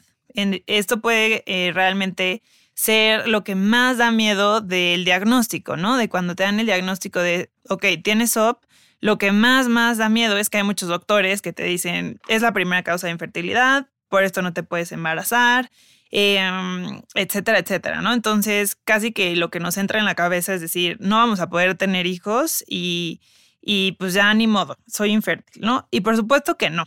esto 0.66 1.00
puede 1.00 1.42
eh, 1.46 1.72
realmente 1.72 2.42
ser 2.74 3.28
lo 3.28 3.44
que 3.44 3.54
más 3.54 3.98
da 3.98 4.10
miedo 4.10 4.60
del 4.60 5.04
diagnóstico, 5.04 5.76
¿no? 5.76 5.96
De 5.96 6.08
cuando 6.08 6.34
te 6.34 6.44
dan 6.44 6.60
el 6.60 6.66
diagnóstico 6.66 7.20
de, 7.20 7.50
ok, 7.68 7.84
tienes 8.02 8.32
SOP, 8.32 8.64
lo 9.00 9.18
que 9.18 9.32
más, 9.32 9.68
más 9.68 9.98
da 9.98 10.08
miedo 10.08 10.36
es 10.36 10.48
que 10.48 10.58
hay 10.58 10.64
muchos 10.64 10.88
doctores 10.88 11.42
que 11.42 11.52
te 11.52 11.64
dicen, 11.64 12.20
es 12.28 12.42
la 12.42 12.52
primera 12.52 12.82
causa 12.82 13.06
de 13.06 13.12
infertilidad, 13.12 13.88
por 14.08 14.24
esto 14.24 14.42
no 14.42 14.52
te 14.52 14.62
puedes 14.62 14.92
embarazar, 14.92 15.70
em, 16.10 17.02
etcétera, 17.14 17.58
etcétera, 17.58 18.02
¿no? 18.02 18.12
Entonces, 18.12 18.76
casi 18.84 19.12
que 19.12 19.36
lo 19.36 19.50
que 19.50 19.60
nos 19.60 19.76
entra 19.76 19.98
en 19.98 20.04
la 20.04 20.14
cabeza 20.14 20.54
es 20.54 20.60
decir, 20.60 20.96
no 21.00 21.16
vamos 21.16 21.40
a 21.40 21.48
poder 21.50 21.76
tener 21.76 22.06
hijos 22.06 22.64
y, 22.66 23.20
y 23.60 23.92
pues 23.92 24.14
ya 24.14 24.32
ni 24.34 24.46
modo, 24.46 24.78
soy 24.86 25.12
infértil, 25.12 25.62
¿no? 25.62 25.86
Y 25.90 26.00
por 26.00 26.16
supuesto 26.16 26.56
que 26.56 26.70
no. 26.70 26.84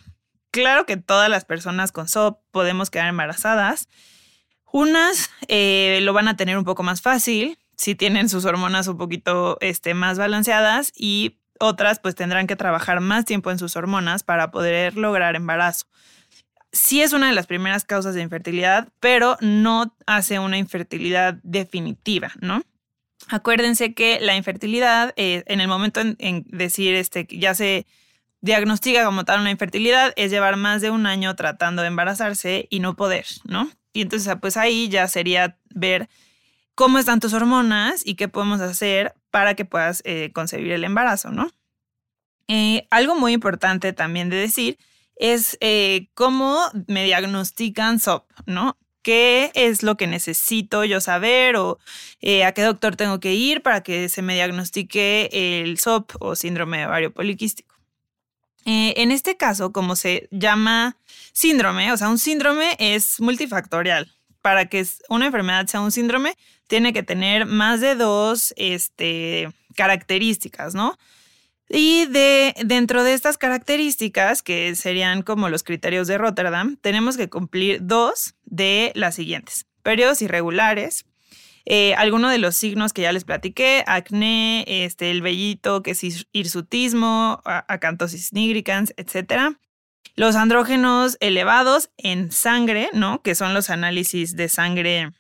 Claro 0.54 0.86
que 0.86 0.98
todas 0.98 1.30
las 1.30 1.46
personas 1.46 1.92
con 1.92 2.08
SOP 2.08 2.40
podemos 2.52 2.92
quedar 2.92 3.08
embarazadas. 3.08 3.90
Unas 4.72 5.32
eh, 5.48 5.98
lo 6.04 6.14
van 6.14 6.28
a 6.28 6.38
tener 6.38 6.60
un 6.60 6.64
poco 6.64 6.84
más 6.84 7.02
fácil 7.02 7.58
si 7.76 7.96
tienen 7.96 8.30
sus 8.30 8.46
hormonas 8.46 8.88
un 8.88 9.00
poquito 9.00 9.58
este, 9.62 9.96
más 9.96 10.20
balanceadas 10.20 10.94
y 10.96 11.40
otras 11.60 11.98
pues 11.98 12.14
tendrán 12.14 12.46
que 12.46 12.56
trabajar 12.56 13.00
más 13.00 13.26
tiempo 13.26 13.50
en 13.50 13.58
sus 13.58 13.76
hormonas 13.76 14.22
para 14.22 14.52
poder 14.52 14.96
lograr 14.96 15.36
embarazo. 15.36 15.88
Sí 16.72 17.02
es 17.02 17.14
una 17.14 17.30
de 17.30 17.34
las 17.34 17.48
primeras 17.48 17.84
causas 17.84 18.14
de 18.14 18.22
infertilidad, 18.22 18.90
pero 19.00 19.38
no 19.42 19.98
hace 20.06 20.38
una 20.38 20.60
infertilidad 20.60 21.40
definitiva, 21.42 22.32
¿no? 22.42 22.62
Acuérdense 23.28 23.96
que 23.96 24.20
la 24.20 24.36
infertilidad, 24.36 25.14
eh, 25.16 25.44
en 25.48 25.62
el 25.62 25.68
momento 25.68 26.00
en, 26.00 26.16
en 26.20 26.46
decir 26.48 26.94
este, 26.94 27.26
ya 27.32 27.56
se 27.56 27.88
diagnostica 28.44 29.06
como 29.06 29.24
tal 29.24 29.40
una 29.40 29.52
infertilidad 29.52 30.12
es 30.18 30.30
llevar 30.30 30.58
más 30.58 30.82
de 30.82 30.92
un 30.92 31.08
año 31.08 31.34
tratando 31.36 31.82
de 31.82 31.88
embarazarse 31.88 32.68
y 32.70 32.82
no 32.82 32.94
poder, 32.94 33.26
¿no? 33.46 33.72
Y 33.94 34.02
entonces, 34.02 34.36
pues 34.42 34.58
ahí 34.58 34.90
ya 34.90 35.08
sería 35.08 35.58
ver 35.70 36.10
cómo 36.76 37.00
están 37.00 37.22
tus 37.22 37.34
hormonas 37.34 38.06
y 38.06 38.16
qué 38.16 38.28
podemos 38.28 38.60
hacer 38.60 39.16
para 39.32 39.56
que 39.56 39.64
puedas 39.64 40.02
eh, 40.04 40.32
concebir 40.34 40.74
el 40.74 40.84
embarazo, 40.84 41.32
¿no? 41.32 41.52
Eh, 42.50 42.86
algo 42.90 43.16
muy 43.16 43.32
importante 43.32 43.94
también 43.94 44.30
de 44.30 44.36
decir 44.36 44.78
es 45.16 45.58
eh, 45.62 46.10
cómo 46.14 46.60
me 46.88 47.06
diagnostican 47.06 48.02
SOP, 48.02 48.30
¿no? 48.46 48.78
¿Qué 49.04 49.52
es 49.54 49.84
lo 49.84 49.96
que 49.96 50.08
necesito 50.08 50.84
yo 50.84 51.00
saber 51.00 51.56
o 51.56 51.78
a 52.46 52.52
qué 52.52 52.62
doctor 52.62 52.98
tengo 52.98 53.22
que 53.22 53.34
ir 53.34 53.62
para 53.62 53.84
que 53.84 54.10
se 54.10 54.22
me 54.22 54.34
diagnostique 54.34 55.30
el 55.62 55.78
SOP 55.78 56.12
o 56.20 56.36
síndrome 56.36 56.80
de 56.80 56.88
ovario 56.88 57.14
poliquístico? 57.14 57.73
En 58.65 59.12
este 59.12 59.38
caso, 59.38 59.72
como 59.72 59.96
se 59.96 60.27
llama 60.32 60.98
síndrome, 61.32 61.91
o 61.91 61.98
sea, 61.98 62.10
un 62.10 62.20
síndrome 62.20 62.75
es 62.79 63.20
multifactorial. 63.20 64.12
Para 64.41 64.65
que 64.65 64.86
una 65.10 65.27
enfermedad 65.27 65.67
sea 65.67 65.79
un 65.79 65.91
síndrome, 65.91 66.36
tiene 66.67 66.91
que 66.91 67.03
tener 67.03 67.46
más 67.46 67.79
de 67.79 67.96
dos 67.96 68.53
este, 68.58 69.50
características, 69.75 70.75
¿no? 70.75 70.98
Y 71.70 72.05
de, 72.08 72.53
dentro 72.65 73.03
de 73.03 73.13
estas 73.13 73.38
características, 73.38 74.43
que 74.43 74.75
serían 74.75 75.22
como 75.22 75.50
los 75.50 75.63
criterios 75.63 76.08
de 76.08 76.17
Rotterdam, 76.17 76.77
tenemos 76.82 77.17
que 77.17 77.29
cumplir 77.29 77.79
dos 77.82 78.36
de 78.46 78.91
las 78.96 79.15
siguientes. 79.15 79.65
Periodos 79.82 80.22
irregulares, 80.22 81.05
eh, 81.65 81.93
alguno 81.96 82.29
de 82.29 82.38
los 82.38 82.55
signos 82.55 82.93
que 82.93 83.03
ya 83.03 83.12
les 83.12 83.24
platiqué, 83.24 83.84
acné, 83.88 84.65
este, 84.67 85.12
el 85.12 85.22
vellito, 85.22 85.82
que 85.82 85.91
es 85.91 86.25
hirsutismo, 86.32 87.41
acantosis 87.46 88.34
nigricans, 88.34 88.93
etc. 88.98 89.55
Los 90.15 90.36
andrógenos 90.36 91.17
elevados 91.22 91.89
en 91.98 92.32
sangre, 92.32 92.89
¿no? 92.93 93.22
Que 93.22 93.36
son 93.36 93.53
los 93.53 93.70
análisis 93.70 94.36
de 94.36 94.50
sangre 94.50 95.12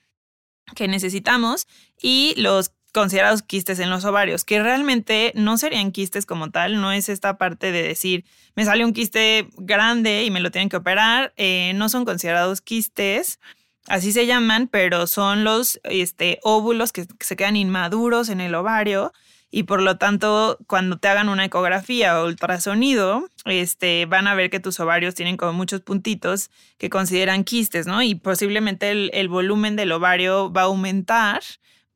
que 0.75 0.87
necesitamos 0.87 1.67
y 2.01 2.33
los 2.37 2.71
considerados 2.93 3.41
quistes 3.41 3.79
en 3.79 3.89
los 3.89 4.05
ovarios, 4.05 4.45
que 4.45 4.61
realmente 4.61 5.31
no 5.35 5.57
serían 5.57 5.91
quistes 5.91 6.27
como 6.27 6.51
tal, 6.51 6.79
no 6.79 6.91
es 6.91 7.09
esta 7.09 7.37
parte 7.39 7.71
de 7.71 7.81
decir, 7.81 8.23
me 8.55 8.65
sale 8.65 8.85
un 8.85 8.93
quiste 8.93 9.47
grande 9.57 10.23
y 10.23 10.29
me 10.29 10.39
lo 10.39 10.51
tienen 10.51 10.69
que 10.69 10.77
operar, 10.77 11.33
eh, 11.35 11.73
no 11.75 11.89
son 11.89 12.05
considerados 12.05 12.61
quistes, 12.61 13.39
así 13.87 14.11
se 14.11 14.25
llaman, 14.25 14.67
pero 14.67 15.07
son 15.07 15.43
los 15.43 15.79
este, 15.83 16.39
óvulos 16.43 16.91
que 16.91 17.05
se 17.19 17.35
quedan 17.35 17.55
inmaduros 17.55 18.29
en 18.29 18.41
el 18.41 18.55
ovario 18.55 19.11
y 19.55 19.63
por 19.63 19.83
lo 19.83 19.99
tanto 19.99 20.57
cuando 20.65 20.97
te 20.97 21.07
hagan 21.07 21.29
una 21.29 21.45
ecografía 21.45 22.19
o 22.19 22.25
ultrasonido, 22.25 23.29
este, 23.45 24.07
van 24.07 24.25
a 24.25 24.33
ver 24.33 24.49
que 24.49 24.59
tus 24.59 24.79
ovarios 24.79 25.13
tienen 25.13 25.37
como 25.37 25.53
muchos 25.53 25.81
puntitos 25.81 26.49
que 26.79 26.89
consideran 26.89 27.43
quistes, 27.43 27.85
¿no? 27.85 28.01
Y 28.01 28.15
posiblemente 28.15 28.89
el, 28.89 29.29
volumen 29.29 29.75
del 29.75 29.91
ovario 29.91 30.51
va 30.51 30.61
a 30.61 30.65
aumentar, 30.65 31.43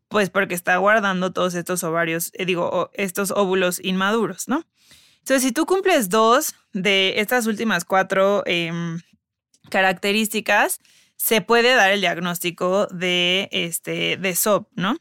pues 0.08 0.30
porque 0.30 0.54
está 0.54 0.78
guardando 0.78 1.34
todos 1.34 1.56
estos 1.56 1.84
ovarios, 1.84 2.30
eh, 2.36 2.46
digo, 2.46 2.92
estos 2.94 3.32
óvulos 3.32 3.80
inmaduros, 3.84 4.48
¿no? 4.48 4.64
Entonces, 5.22 5.42
si 5.42 5.52
tú 5.52 5.66
cumples 5.66 6.10
dos 6.10 6.54
de 6.74 7.20
estas 7.20 7.48
últimas 7.48 7.86
cuatro 7.86 8.44
em, 8.46 9.02
características, 9.72 10.80
se 11.18 11.42
puede 11.42 11.76
dar 11.76 11.92
el 11.92 12.02
diagnóstico 12.02 12.88
de, 12.88 13.50
este, 13.52 14.18
de 14.18 14.36
SOP, 14.36 14.70
¿no? 14.76 14.98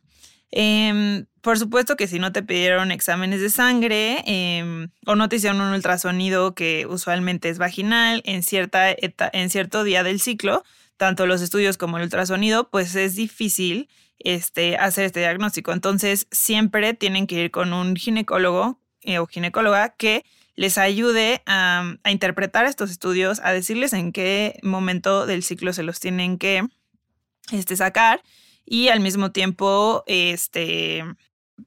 Em, 0.50 1.26
por 1.42 1.58
supuesto 1.58 1.96
que 1.96 2.08
si 2.08 2.18
no 2.18 2.32
te 2.32 2.42
pidieron 2.42 2.90
exámenes 2.90 3.40
de 3.40 3.50
sangre 3.50 4.22
em, 4.26 4.88
o 5.06 5.14
no 5.14 5.28
te 5.28 5.36
hicieron 5.36 5.60
un 5.60 5.72
ultrasonido 5.74 6.54
que 6.54 6.86
usualmente 6.86 7.48
es 7.48 7.58
vaginal 7.58 8.22
en, 8.24 8.42
cierta 8.42 8.90
en 8.90 9.50
cierto 9.50 9.84
día 9.84 10.02
del 10.02 10.20
ciclo, 10.20 10.64
tanto 10.96 11.26
los 11.26 11.42
estudios 11.42 11.76
como 11.76 11.98
el 11.98 12.04
ultrasonido, 12.04 12.70
pues 12.70 12.94
es 12.94 13.16
difícil 13.16 13.88
este, 14.18 14.76
hacer 14.76 15.04
este 15.04 15.20
diagnóstico. 15.20 15.72
Entonces, 15.72 16.26
siempre 16.30 16.94
tienen 16.94 17.26
que 17.26 17.44
ir 17.44 17.50
con 17.50 17.72
un 17.72 17.96
ginecólogo 17.96 18.80
eh, 19.02 19.18
o 19.18 19.26
ginecóloga 19.26 19.90
que 19.90 20.24
les 20.56 20.78
ayude 20.78 21.42
a, 21.46 21.94
interpretar 22.06 22.64
estos 22.64 22.90
estudios, 22.90 23.40
a 23.44 23.52
decirles 23.52 23.92
en 23.92 24.12
qué 24.12 24.58
momento 24.62 25.26
del 25.26 25.42
ciclo 25.42 25.72
se 25.72 25.82
los 25.82 26.00
tienen 26.00 26.38
que 26.38 26.66
este, 27.52 27.76
sacar 27.76 28.22
y 28.64 28.88
al 28.88 29.00
mismo 29.00 29.30
tiempo 29.30 30.02
este, 30.06 31.04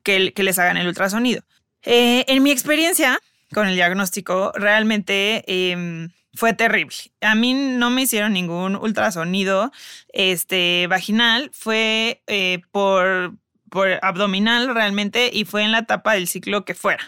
que, 0.04 0.34
les 0.36 0.60
hagan 0.60 0.78
el 0.78 0.88
ultrasonido. 0.88 1.44
Eh, 1.84 2.26
en 2.28 2.44
mi 2.44 2.52
experiencia 2.52 3.20
con 3.54 3.68
el 3.68 3.76
diagnóstico, 3.76 4.52
realmente 4.56 5.44
em, 5.48 6.10
fue 6.34 6.54
terrible. 6.54 6.96
A 7.22 7.36
mí 7.36 7.54
no 7.54 7.90
me 7.90 8.04
hicieron 8.04 8.34
ningún 8.34 8.76
ultrasonido 8.76 9.72
este, 10.14 10.88
vaginal, 10.88 11.50
fue 11.54 12.22
eh, 12.28 12.62
por, 12.72 13.36
por 13.70 14.00
abdominal 14.02 14.74
realmente 14.74 15.30
y 15.32 15.46
fue 15.46 15.64
en 15.64 15.72
la 15.72 15.80
etapa 15.80 16.14
del 16.14 16.28
ciclo 16.28 16.66
que 16.66 16.76
fuera. 16.76 17.04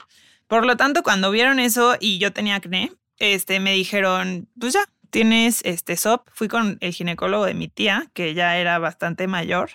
Por 0.51 0.65
lo 0.65 0.75
tanto, 0.75 1.01
cuando 1.01 1.31
vieron 1.31 1.59
eso 1.59 1.95
y 1.97 2.17
yo 2.17 2.33
tenía 2.33 2.55
acné, 2.55 2.91
este, 3.19 3.61
me 3.61 3.71
dijeron, 3.71 4.49
pues 4.59 4.73
ya, 4.73 4.83
tienes 5.09 5.61
este 5.63 5.95
SOP. 5.95 6.27
Fui 6.33 6.49
con 6.49 6.77
el 6.81 6.91
ginecólogo 6.91 7.45
de 7.45 7.53
mi 7.53 7.69
tía, 7.69 8.11
que 8.13 8.33
ya 8.33 8.57
era 8.57 8.77
bastante 8.77 9.27
mayor, 9.27 9.69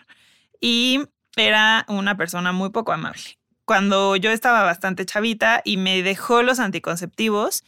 y 0.61 1.01
era 1.35 1.87
una 1.89 2.19
persona 2.19 2.53
muy 2.53 2.69
poco 2.69 2.93
amable. 2.93 3.39
Cuando 3.67 4.17
yo 4.17 4.31
estaba 4.31 4.63
bastante 4.63 5.05
chavita 5.05 5.61
y 5.65 5.77
me 5.77 6.03
dejó 6.03 6.43
los 6.43 6.61
anticonceptivos, 6.61 7.65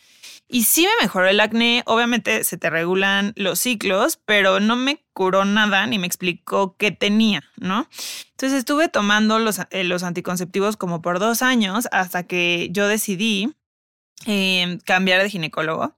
y 0.47 0.64
sí 0.64 0.83
me 0.83 1.02
mejoró 1.02 1.28
el 1.28 1.40
acné, 1.40 1.83
obviamente 1.85 2.43
se 2.45 2.57
te 2.57 2.71
regulan 2.71 3.35
los 3.37 3.59
ciclos, 3.59 4.19
pero 4.25 4.61
no 4.61 4.76
me 4.76 5.05
curó 5.12 5.45
nada 5.45 5.87
ni 5.87 5.99
me 5.99 6.07
explicó 6.07 6.76
qué 6.78 6.90
tenía, 6.90 7.43
¿no? 7.57 7.88
Entonces 8.31 8.61
estuve 8.61 8.88
tomando 8.88 9.38
los, 9.38 9.59
eh, 9.71 9.90
anticonceptivos 10.02 10.76
como 10.76 11.02
por 11.02 11.19
dos 11.19 11.43
años 11.43 11.88
hasta 11.93 12.23
que 12.23 12.69
yo 12.71 12.88
decidí 12.88 13.55
eh, 14.26 14.78
cambiar 14.87 15.23
de 15.23 15.31
ginecólogo 15.31 15.95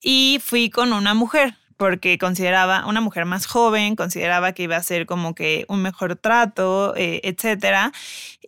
y 0.00 0.40
fui 0.44 0.70
con 0.70 0.92
una 0.92 1.14
mujer 1.14 1.56
porque 1.82 2.16
consideraba 2.16 2.86
una 2.86 3.00
mujer 3.00 3.24
más 3.24 3.46
joven, 3.46 3.96
consideraba 3.96 4.52
que 4.52 4.62
iba 4.62 4.76
a 4.76 4.82
ser 4.84 5.04
como 5.04 5.34
que 5.34 5.64
un 5.66 5.82
mejor 5.82 6.14
trato, 6.14 6.94
eh, 6.96 7.20
etcétera. 7.24 7.90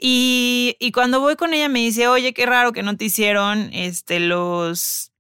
Y, 0.01 0.77
cuando 0.95 1.19
voy 1.19 1.35
con 1.35 1.53
ella 1.53 1.69
me 1.69 1.81
dice, 1.81 2.07
oye, 2.07 2.33
qué 2.33 2.47
raro 2.47 2.73
que 2.73 2.85
no 2.85 2.97
te 2.97 3.07
hicieron 3.07 3.71
este, 3.73 4.21
los, 4.21 5.11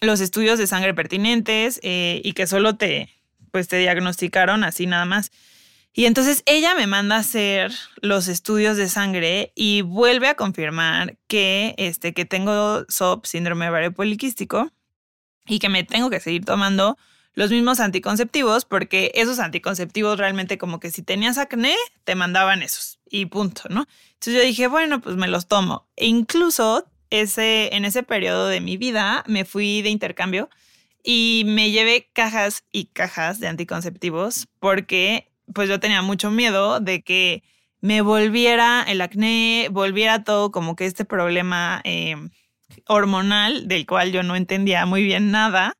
los 0.00 0.18
estudios 0.18 0.58
de 0.58 0.66
sangre 0.66 0.92
pertinentes 0.92 1.78
eh, 1.84 2.20
y 2.24 2.32
que 2.32 2.48
solo 2.48 2.74
te, 2.74 3.10
pues, 3.52 3.68
te 3.68 3.76
diagnosticaron 3.76 4.64
así 4.64 4.86
nada 4.86 5.04
más. 5.04 5.30
Y 5.92 6.06
entonces 6.06 6.42
ella 6.46 6.74
me 6.74 6.88
manda 6.88 7.14
a 7.14 7.20
hacer 7.20 7.70
los 8.00 8.26
estudios 8.26 8.76
de 8.76 8.88
sangre 8.88 9.52
y 9.54 9.82
vuelve 9.82 10.26
a 10.26 10.34
confirmar 10.34 11.16
que, 11.28 11.76
este, 11.78 12.12
que 12.12 12.24
tengo 12.24 12.84
SOP, 12.88 13.24
síndrome 13.24 13.68
ovario 13.68 13.92
poliquístico, 13.92 14.72
y 15.46 15.60
que 15.60 15.68
me 15.68 15.84
tengo 15.84 16.10
que 16.10 16.18
seguir 16.18 16.44
tomando 16.44 16.98
los 17.34 17.50
mismos 17.50 17.80
anticonceptivos 17.80 18.64
porque 18.64 19.10
esos 19.14 19.38
anticonceptivos 19.38 20.18
realmente 20.18 20.58
como 20.58 20.80
que 20.80 20.90
si 20.90 21.02
tenías 21.02 21.38
acné 21.38 21.74
te 22.04 22.14
mandaban 22.14 22.62
esos 22.62 22.98
y 23.10 23.26
punto, 23.26 23.62
¿no? 23.68 23.86
Entonces 24.14 24.34
yo 24.34 24.40
dije, 24.40 24.66
bueno, 24.66 25.00
pues 25.00 25.16
me 25.16 25.28
los 25.28 25.48
tomo. 25.48 25.86
E 25.96 26.06
incluso 26.06 26.86
ese, 27.10 27.74
en 27.74 27.84
ese 27.84 28.02
periodo 28.02 28.48
de 28.48 28.60
mi 28.60 28.76
vida 28.76 29.24
me 29.26 29.44
fui 29.44 29.82
de 29.82 29.90
intercambio 29.90 30.48
y 31.04 31.44
me 31.46 31.70
llevé 31.70 32.08
cajas 32.12 32.64
y 32.72 32.86
cajas 32.86 33.40
de 33.40 33.48
anticonceptivos 33.48 34.48
porque 34.60 35.30
pues 35.52 35.68
yo 35.68 35.80
tenía 35.80 36.02
mucho 36.02 36.30
miedo 36.30 36.80
de 36.80 37.02
que 37.02 37.42
me 37.80 38.00
volviera 38.00 38.84
el 38.86 39.00
acné, 39.00 39.68
volviera 39.70 40.22
todo 40.22 40.52
como 40.52 40.76
que 40.76 40.86
este 40.86 41.04
problema 41.04 41.80
eh, 41.84 42.16
hormonal 42.86 43.66
del 43.68 43.86
cual 43.86 44.12
yo 44.12 44.22
no 44.22 44.36
entendía 44.36 44.86
muy 44.86 45.02
bien 45.02 45.30
nada. 45.30 45.76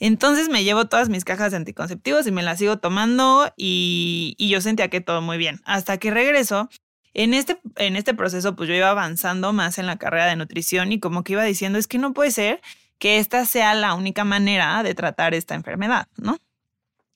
Entonces 0.00 0.48
me 0.48 0.64
llevo 0.64 0.86
todas 0.86 1.08
mis 1.08 1.24
cajas 1.24 1.52
de 1.52 1.58
anticonceptivos 1.58 2.26
y 2.26 2.32
me 2.32 2.42
las 2.42 2.58
sigo 2.58 2.78
tomando 2.78 3.52
y, 3.56 4.34
yo 4.38 4.60
sentía 4.60 4.88
que 4.88 5.00
todo 5.00 5.20
muy 5.22 5.38
bien. 5.38 5.60
Hasta 5.64 5.98
que 5.98 6.10
regreso, 6.10 6.68
en 7.14 7.34
este, 7.34 7.60
en 7.76 7.96
este 7.96 8.14
proceso 8.14 8.56
pues 8.56 8.68
yo 8.68 8.74
iba 8.74 8.90
avanzando 8.90 9.52
más 9.52 9.78
en 9.78 9.86
la 9.86 9.98
carrera 9.98 10.26
de 10.26 10.36
nutrición 10.36 10.90
y 10.90 10.98
como 10.98 11.22
que 11.22 11.34
iba 11.34 11.44
diciendo 11.44 11.78
es 11.78 11.86
que 11.86 11.98
no 11.98 12.12
puede 12.14 12.32
ser 12.32 12.60
que 12.98 13.18
esta 13.18 13.44
sea 13.44 13.74
la 13.74 13.94
única 13.94 14.24
manera 14.24 14.82
de 14.82 14.94
tratar 14.94 15.34
esta 15.34 15.54
enfermedad, 15.54 16.08
¿no? 16.16 16.38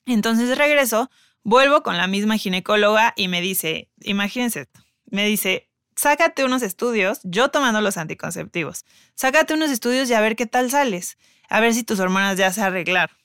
Entonces 0.05 0.57
regreso, 0.57 1.09
vuelvo 1.43 1.83
con 1.83 1.97
la 1.97 2.07
misma 2.07 2.37
ginecóloga 2.37 3.13
y 3.15 3.27
me 3.27 3.41
dice, 3.41 3.89
imagínense 4.01 4.67
me 5.09 5.25
dice, 5.25 5.69
sácate 5.95 6.43
unos 6.43 6.61
estudios, 6.61 7.19
yo 7.23 7.49
tomando 7.49 7.81
los 7.81 7.97
anticonceptivos, 7.97 8.85
sácate 9.15 9.53
unos 9.53 9.71
estudios 9.71 10.09
y 10.09 10.13
a 10.13 10.21
ver 10.21 10.35
qué 10.35 10.45
tal 10.45 10.69
sales, 10.69 11.17
a 11.49 11.59
ver 11.59 11.73
si 11.73 11.83
tus 11.83 11.99
hormonas 11.99 12.37
ya 12.37 12.51
se 12.51 12.61
arreglaron. 12.61 13.15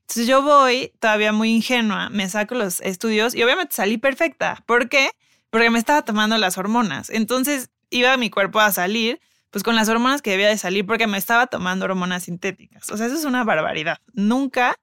Entonces 0.00 0.26
yo 0.26 0.42
voy 0.42 0.92
todavía 1.00 1.32
muy 1.32 1.50
ingenua, 1.54 2.08
me 2.08 2.28
saco 2.28 2.54
los 2.54 2.80
estudios 2.80 3.34
y 3.34 3.42
obviamente 3.42 3.74
salí 3.74 3.98
perfecta. 3.98 4.62
¿Por 4.66 4.88
qué? 4.88 5.10
Porque 5.50 5.70
me 5.70 5.78
estaba 5.78 6.02
tomando 6.02 6.38
las 6.38 6.56
hormonas. 6.56 7.10
Entonces 7.10 7.70
iba 7.90 8.16
mi 8.16 8.30
cuerpo 8.30 8.60
a 8.60 8.72
salir 8.72 9.20
pues 9.50 9.64
con 9.64 9.76
las 9.76 9.88
hormonas 9.88 10.22
que 10.22 10.30
debía 10.30 10.48
de 10.48 10.58
salir 10.58 10.86
porque 10.86 11.06
me 11.06 11.18
estaba 11.18 11.46
tomando 11.46 11.84
hormonas 11.84 12.24
sintéticas. 12.24 12.90
O 12.90 12.96
sea, 12.96 13.06
eso 13.06 13.16
es 13.16 13.24
una 13.24 13.44
barbaridad. 13.44 13.98
Nunca 14.12 14.76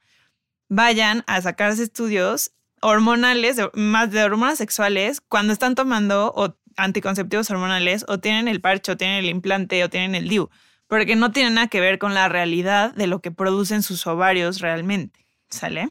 vayan 0.70 1.24
a 1.28 1.42
sacarse 1.42 1.84
estudios 1.84 2.52
hormonales, 2.82 3.58
más 3.74 4.12
de 4.12 4.24
hormonas 4.24 4.58
sexuales, 4.58 5.22
cuando 5.22 5.54
están 5.54 5.76
tomando 5.76 6.58
anticonceptivos 6.78 7.50
hormonales 7.50 8.06
o 8.08 8.20
tienen 8.20 8.48
el 8.48 8.62
parche 8.62 8.92
o 8.92 8.98
tienen 8.98 9.18
el 9.18 9.30
implante 9.30 9.84
o 9.84 9.90
tienen 9.90 10.14
el 10.16 10.28
DIU, 10.28 10.50
porque 10.88 11.16
no 11.16 11.32
tiene 11.32 11.50
nada 11.50 11.68
que 11.68 11.80
ver 11.80 12.00
con 12.00 12.14
la 12.14 12.30
realidad 12.30 12.94
de 12.94 13.08
lo 13.08 13.22
que 13.22 13.32
producen 13.32 13.84
sus 13.84 14.06
ovarios 14.08 14.60
realmente, 14.60 15.26
¿sale? 15.50 15.90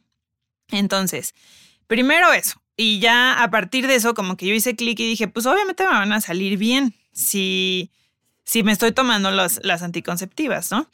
Entonces, 0.70 1.34
primero 1.86 2.32
eso, 2.32 2.60
y 2.76 2.98
ya 2.98 3.42
a 3.42 3.50
partir 3.50 3.86
de 3.86 3.96
eso 3.96 4.14
como 4.14 4.36
que 4.36 4.46
yo 4.46 4.54
hice 4.54 4.76
clic 4.76 4.98
y 5.00 5.08
dije, 5.08 5.28
pues 5.28 5.46
obviamente 5.46 5.84
me 5.84 5.90
van 5.90 6.12
a 6.12 6.20
salir 6.20 6.58
bien 6.58 6.94
si, 7.12 7.90
si 8.44 8.62
me 8.62 8.72
estoy 8.72 8.92
tomando 8.92 9.30
las 9.30 9.82
anticonceptivas, 9.82 10.70
¿no? 10.70 10.88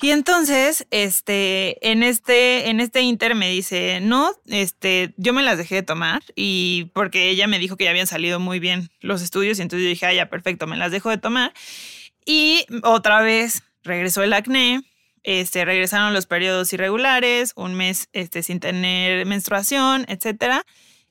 Y 0.00 0.10
entonces, 0.10 0.86
este, 0.92 1.90
en 1.90 2.04
este, 2.04 2.70
en 2.70 2.78
este 2.78 3.00
inter 3.02 3.34
me 3.34 3.50
dice, 3.50 3.98
no, 4.00 4.32
este, 4.46 5.12
yo 5.16 5.32
me 5.32 5.42
las 5.42 5.58
dejé 5.58 5.76
de 5.76 5.82
tomar 5.82 6.22
y 6.36 6.90
porque 6.94 7.30
ella 7.30 7.48
me 7.48 7.58
dijo 7.58 7.76
que 7.76 7.84
ya 7.84 7.90
habían 7.90 8.06
salido 8.06 8.38
muy 8.38 8.60
bien 8.60 8.90
los 9.00 9.22
estudios 9.22 9.58
y 9.58 9.62
entonces 9.62 9.82
yo 9.82 9.88
dije, 9.90 10.06
ah, 10.06 10.14
ya, 10.14 10.30
perfecto, 10.30 10.68
me 10.68 10.76
las 10.76 10.92
dejo 10.92 11.10
de 11.10 11.18
tomar. 11.18 11.52
Y 12.28 12.66
otra 12.82 13.22
vez 13.22 13.62
regresó 13.82 14.22
el 14.22 14.34
acné, 14.34 14.82
este, 15.22 15.64
regresaron 15.64 16.12
los 16.12 16.26
periodos 16.26 16.70
irregulares, 16.74 17.54
un 17.56 17.72
mes, 17.72 18.10
este, 18.12 18.42
sin 18.42 18.60
tener 18.60 19.24
menstruación, 19.24 20.04
etcétera. 20.08 20.66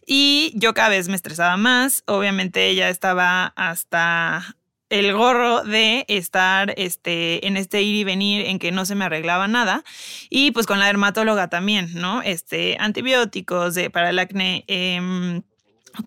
Y 0.06 0.54
yo 0.54 0.76
cada 0.76 0.90
vez 0.90 1.10
me 1.10 1.16
estresaba 1.16 1.58
más. 1.58 2.04
Obviamente 2.06 2.68
ella 2.68 2.90
estaba 2.90 3.48
hasta 3.56 4.58
el 4.92 5.12
gorro 5.12 5.64
de 5.64 6.06
estar 6.08 6.76
este, 6.78 7.48
en 7.48 7.58
este 7.58 7.82
ir 7.82 7.96
y 7.96 8.04
venir 8.04 8.46
en 8.46 8.60
que 8.60 8.72
no 8.72 8.86
se 8.86 8.94
me 8.94 9.06
arreglaba 9.06 9.48
nada. 9.48 9.84
Y 10.30 10.52
pues 10.52 10.68
con 10.68 10.78
la 10.78 10.86
dermatóloga 10.86 11.48
también, 11.48 11.96
¿no? 11.96 12.22
Este, 12.22 12.78
antibióticos 12.80 13.74
de, 13.74 13.90
para 13.90 14.12
el 14.12 14.20
acné, 14.20 14.66
em, 14.68 15.42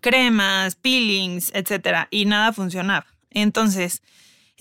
cremas, 0.00 0.76
peelings, 0.76 1.50
etcétera. 1.52 2.06
Y 2.12 2.26
nada 2.26 2.52
funcionaba. 2.52 3.06
Entonces, 3.30 4.02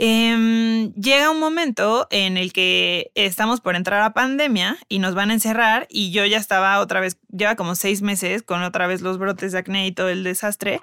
Em, 0.01 0.93
llega 0.93 1.29
un 1.29 1.41
momento 1.41 2.07
en 2.09 2.37
el 2.37 2.53
que 2.53 3.11
estamos 3.15 3.59
por 3.59 3.75
entrar 3.75 4.01
a 4.01 4.13
pandemia 4.13 4.77
y 4.87 4.99
nos 4.99 5.13
van 5.13 5.29
a 5.29 5.33
encerrar 5.33 5.87
y 5.89 6.11
yo 6.11 6.25
ya 6.25 6.37
estaba 6.37 6.79
otra 6.79 7.01
vez, 7.01 7.17
lleva 7.27 7.57
como 7.57 7.75
seis 7.75 8.01
meses 8.01 8.41
con 8.41 8.63
otra 8.63 8.87
vez 8.87 9.01
los 9.01 9.17
brotes 9.17 9.51
de 9.51 9.57
acné 9.57 9.87
y 9.87 9.91
todo 9.91 10.07
el 10.07 10.23
desastre. 10.23 10.79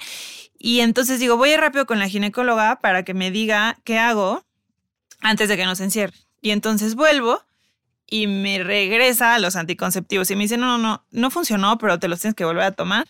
Y 0.58 0.80
entonces 0.80 1.18
digo, 1.18 1.38
voy 1.38 1.48
a 1.48 1.54
ir 1.54 1.60
rápido 1.60 1.86
con 1.86 1.98
la 1.98 2.10
ginecóloga 2.10 2.78
para 2.80 3.04
que 3.04 3.14
me 3.14 3.30
diga 3.30 3.78
qué 3.84 3.98
hago 3.98 4.44
antes 5.22 5.48
de 5.48 5.56
que 5.56 5.64
nos 5.64 5.80
encierre. 5.80 6.12
Y 6.42 6.50
entonces 6.50 6.94
vuelvo 6.94 7.40
y 8.06 8.26
me 8.26 8.62
regresa 8.62 9.34
a 9.34 9.38
los 9.38 9.56
anticonceptivos 9.56 10.30
y 10.30 10.36
me 10.36 10.42
dice, 10.42 10.58
no, 10.58 10.66
no, 10.66 10.76
no, 10.76 11.06
no 11.10 11.30
funcionó, 11.30 11.78
pero 11.78 11.98
te 11.98 12.08
los 12.08 12.20
tienes 12.20 12.34
que 12.34 12.44
volver 12.44 12.64
a 12.64 12.72
tomar 12.72 13.06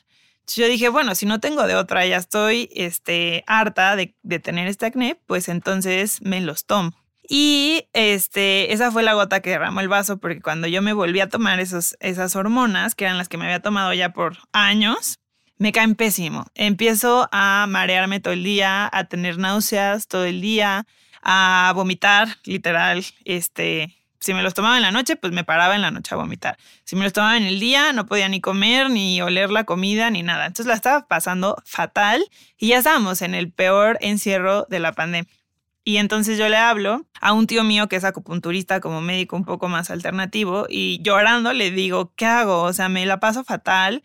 yo 0.54 0.68
dije, 0.68 0.88
bueno, 0.88 1.14
si 1.14 1.26
no 1.26 1.40
tengo 1.40 1.66
de 1.66 1.74
otra, 1.74 2.06
ya 2.06 2.16
estoy 2.16 2.70
este, 2.74 3.44
harta 3.46 3.96
de, 3.96 4.14
tener 4.38 4.68
este 4.68 4.86
acné, 4.86 5.20
pues 5.26 5.48
entonces 5.48 6.20
me 6.22 6.40
los 6.40 6.64
tomo. 6.64 6.92
Y 7.28 7.88
este, 7.92 8.72
esa 8.72 8.92
fue 8.92 9.02
la 9.02 9.14
gota 9.14 9.40
que 9.40 9.50
derramó 9.50 9.80
el 9.80 9.88
vaso, 9.88 10.18
porque 10.18 10.40
cuando 10.40 10.68
yo 10.68 10.80
me 10.82 10.92
volví 10.92 11.18
a 11.20 11.28
tomar 11.28 11.58
esos, 11.58 11.96
esas 11.98 12.36
hormonas, 12.36 12.94
que 12.94 13.04
eran 13.04 13.18
las 13.18 13.28
que 13.28 13.36
me 13.36 13.46
había 13.46 13.60
tomado 13.60 13.92
ya 13.92 14.12
por 14.12 14.38
años, 14.52 15.18
me 15.58 15.72
caen 15.72 15.96
pésimo. 15.96 16.46
Empiezo 16.54 17.28
a 17.32 17.66
marearme 17.68 18.20
todo 18.20 18.34
el 18.34 18.44
día, 18.44 18.88
a 18.92 19.04
tener 19.04 19.38
náuseas 19.38 20.06
todo 20.06 20.24
el 20.24 20.40
día, 20.40 20.86
a 21.22 21.72
vomitar, 21.74 22.28
literal, 22.44 23.04
este, 23.24 23.96
si 24.20 24.35
me 24.35 24.42
los 24.42 24.54
tomaba 24.54 24.76
en 24.76 24.82
la 24.82 24.90
noche, 24.90 25.16
pues 25.16 25.32
me 25.32 25.44
paraba 25.44 25.75
en 25.75 25.82
la 25.82 25.90
noche 25.90 26.14
a 26.14 26.18
vomitar. 26.18 26.56
Si 26.85 26.96
me 26.96 27.04
los 27.04 27.12
tomaba 27.12 27.37
en 27.37 27.44
el 27.44 27.61
día, 27.61 27.92
no 27.92 28.06
podía 28.06 28.28
ni 28.28 28.40
comer, 28.40 28.90
ni 28.90 29.20
oler 29.23 29.50
la 29.50 29.64
comida, 29.64 30.11
ni 30.11 30.23
nada. 30.23 30.46
Entonces 30.46 30.66
la 30.66 30.75
estaba 30.75 31.06
pasando 31.06 31.56
fatal 31.64 32.25
y 32.58 32.68
ya 32.68 32.78
estábamos 32.78 33.23
en 33.23 33.35
el 33.35 33.50
peor 33.50 33.99
encierro 34.00 34.66
de 34.68 34.80
la 34.80 34.92
pandemia. 34.92 35.30
Y 35.88 35.99
entonces 35.99 36.37
yo 36.37 36.49
le 36.49 36.56
hablo 36.56 37.06
a 37.20 37.32
un 37.32 37.46
tío 37.46 37.62
mío 37.62 37.88
que 37.88 37.94
es 37.94 38.02
acupunturista 38.02 38.80
como 38.80 39.00
médico 39.00 39.37
un 39.37 39.44
poco 39.44 39.68
más 39.68 39.88
alternativo 39.88 40.66
y 40.68 41.00
llorando 41.00 41.52
le 41.52 41.70
digo, 41.70 42.12
¿qué 42.16 42.26
hago? 42.26 42.62
O 42.62 42.72
sea, 42.72 42.88
me 42.88 43.07
la 43.07 43.20
paso 43.20 43.44
fatal, 43.44 44.02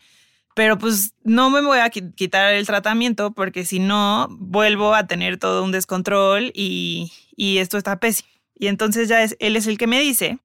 pero 0.54 0.78
pues 0.78 1.14
no 1.24 1.50
me 1.50 1.60
voy 1.60 1.80
a 1.80 1.90
quitar 1.90 2.52
el 2.52 2.66
tratamiento 2.66 3.32
porque 3.32 3.64
si 3.64 3.80
no 3.80 4.28
vuelvo 4.30 4.94
a 4.94 5.08
tener 5.08 5.38
todo 5.38 5.64
un 5.64 5.72
descontrol 5.72 6.52
y, 6.54 7.10
y 7.34 7.58
esto 7.58 7.78
está 7.78 7.98
pésimo. 7.98 8.28
Y 8.58 8.68
entonces 8.68 9.08
ya 9.08 9.22
es, 9.22 9.36
él 9.40 9.56
es 9.56 9.66
el 9.66 9.78
que 9.78 9.86
me 9.86 10.00
dice, 10.00 10.38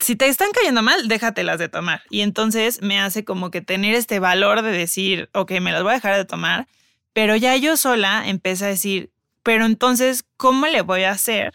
si 0.00 0.16
te 0.16 0.26
están 0.26 0.48
cayendo 0.52 0.82
mal, 0.82 1.08
déjatelas 1.08 1.58
de 1.58 1.68
tomar. 1.68 2.02
Y 2.10 2.20
entonces 2.20 2.82
me 2.82 3.00
hace 3.00 3.24
como 3.24 3.50
que 3.50 3.60
tener 3.60 3.94
este 3.94 4.18
valor 4.18 4.62
de 4.62 4.70
decir, 4.70 5.30
ok, 5.32 5.52
me 5.60 5.72
las 5.72 5.82
voy 5.82 5.92
a 5.92 5.96
dejar 5.96 6.16
de 6.16 6.24
tomar, 6.24 6.68
pero 7.12 7.36
ya 7.36 7.56
yo 7.56 7.76
sola 7.76 8.28
empecé 8.28 8.66
a 8.66 8.68
decir, 8.68 9.10
pero 9.42 9.64
entonces, 9.64 10.24
¿cómo 10.36 10.66
le 10.66 10.82
voy 10.82 11.04
a 11.04 11.10
hacer 11.10 11.54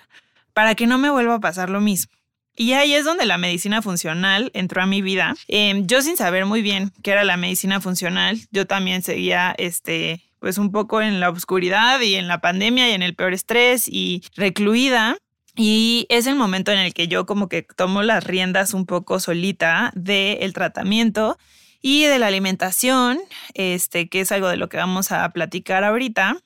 para 0.53 0.75
que 0.75 0.87
no 0.87 0.97
me 0.97 1.09
vuelva 1.09 1.35
a 1.35 1.39
pasar 1.39 1.69
lo 1.69 1.79
mismo? 1.79 2.11
Y 2.55 2.73
ahí 2.73 2.93
es 2.93 3.03
donde 3.03 3.25
la 3.25 3.37
medicina 3.37 3.81
funcional 3.81 4.51
entró 4.53 4.81
a 4.81 4.85
mi 4.85 5.01
vida. 5.01 5.35
Em, 5.47 5.87
yo 5.87 6.01
sin 6.01 6.17
saber 6.17 6.45
muy 6.45 6.61
bien 6.61 6.91
qué 7.01 7.11
era 7.11 7.23
la 7.23 7.37
medicina 7.37 7.81
funcional, 7.81 8.39
yo 8.51 8.67
también 8.67 9.01
seguía 9.01 9.55
este 9.57 10.21
pues 10.39 10.57
un 10.57 10.73
poco 10.73 11.01
en 11.01 11.21
la 11.21 11.29
oscuridad 11.29 12.01
y 12.01 12.15
en 12.15 12.27
la 12.27 12.41
pandemia 12.41 12.89
y 12.89 12.91
en 12.91 13.01
el 13.01 13.15
peor 13.15 13.33
estrés 13.33 13.87
y 13.87 14.23
recluida. 14.35 15.17
Y 15.55 16.07
es 16.09 16.25
el 16.25 16.35
momento 16.35 16.71
en 16.71 16.79
el 16.79 16.93
que 16.93 17.07
yo 17.07 17.25
como 17.25 17.47
que 17.47 17.61
tomo 17.61 18.01
las 18.01 18.23
riendas 18.23 18.73
un 18.73 18.85
poco 18.85 19.19
solita 19.19 19.91
del 19.95 20.53
tratamiento 20.53 21.37
y 21.81 22.05
de 22.05 22.17
la 22.17 22.27
alimentación, 22.27 23.19
este, 23.53 24.09
que 24.09 24.21
es 24.21 24.31
algo 24.31 24.47
de 24.47 24.57
lo 24.57 24.69
que 24.69 24.77
vamos 24.77 25.11
a 25.11 25.29
platicar 25.29 25.83
ahorita. 25.83 26.37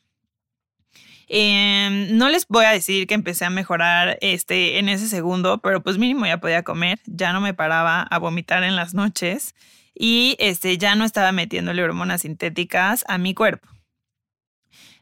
Em, 1.30 2.18
no 2.18 2.30
les 2.30 2.48
voy 2.48 2.66
a 2.66 2.72
decir 2.72 3.06
que 3.06 3.14
empecé 3.14 3.46
a 3.46 3.50
mejorar 3.50 4.18
este, 4.22 4.80
en 4.80 4.90
ese 4.90 5.08
segundo, 5.08 5.60
pero 5.60 5.84
pues 5.84 5.98
mínimo 5.98 6.26
ya 6.26 6.40
podía 6.40 6.64
comer, 6.64 7.00
ya 7.06 7.34
no 7.34 7.42
me 7.42 7.54
paraba 7.54 8.02
a 8.02 8.18
vomitar 8.18 8.64
en 8.64 8.76
las 8.76 8.94
noches 8.94 9.54
y 9.94 10.36
este, 10.40 10.78
ya 10.78 10.96
no 10.96 11.06
estaba 11.06 11.32
metiéndole 11.32 11.84
hormonas 11.84 12.22
sintéticas 12.22 13.04
a 13.08 13.18
mi 13.18 13.34
cuerpo. 13.34 13.77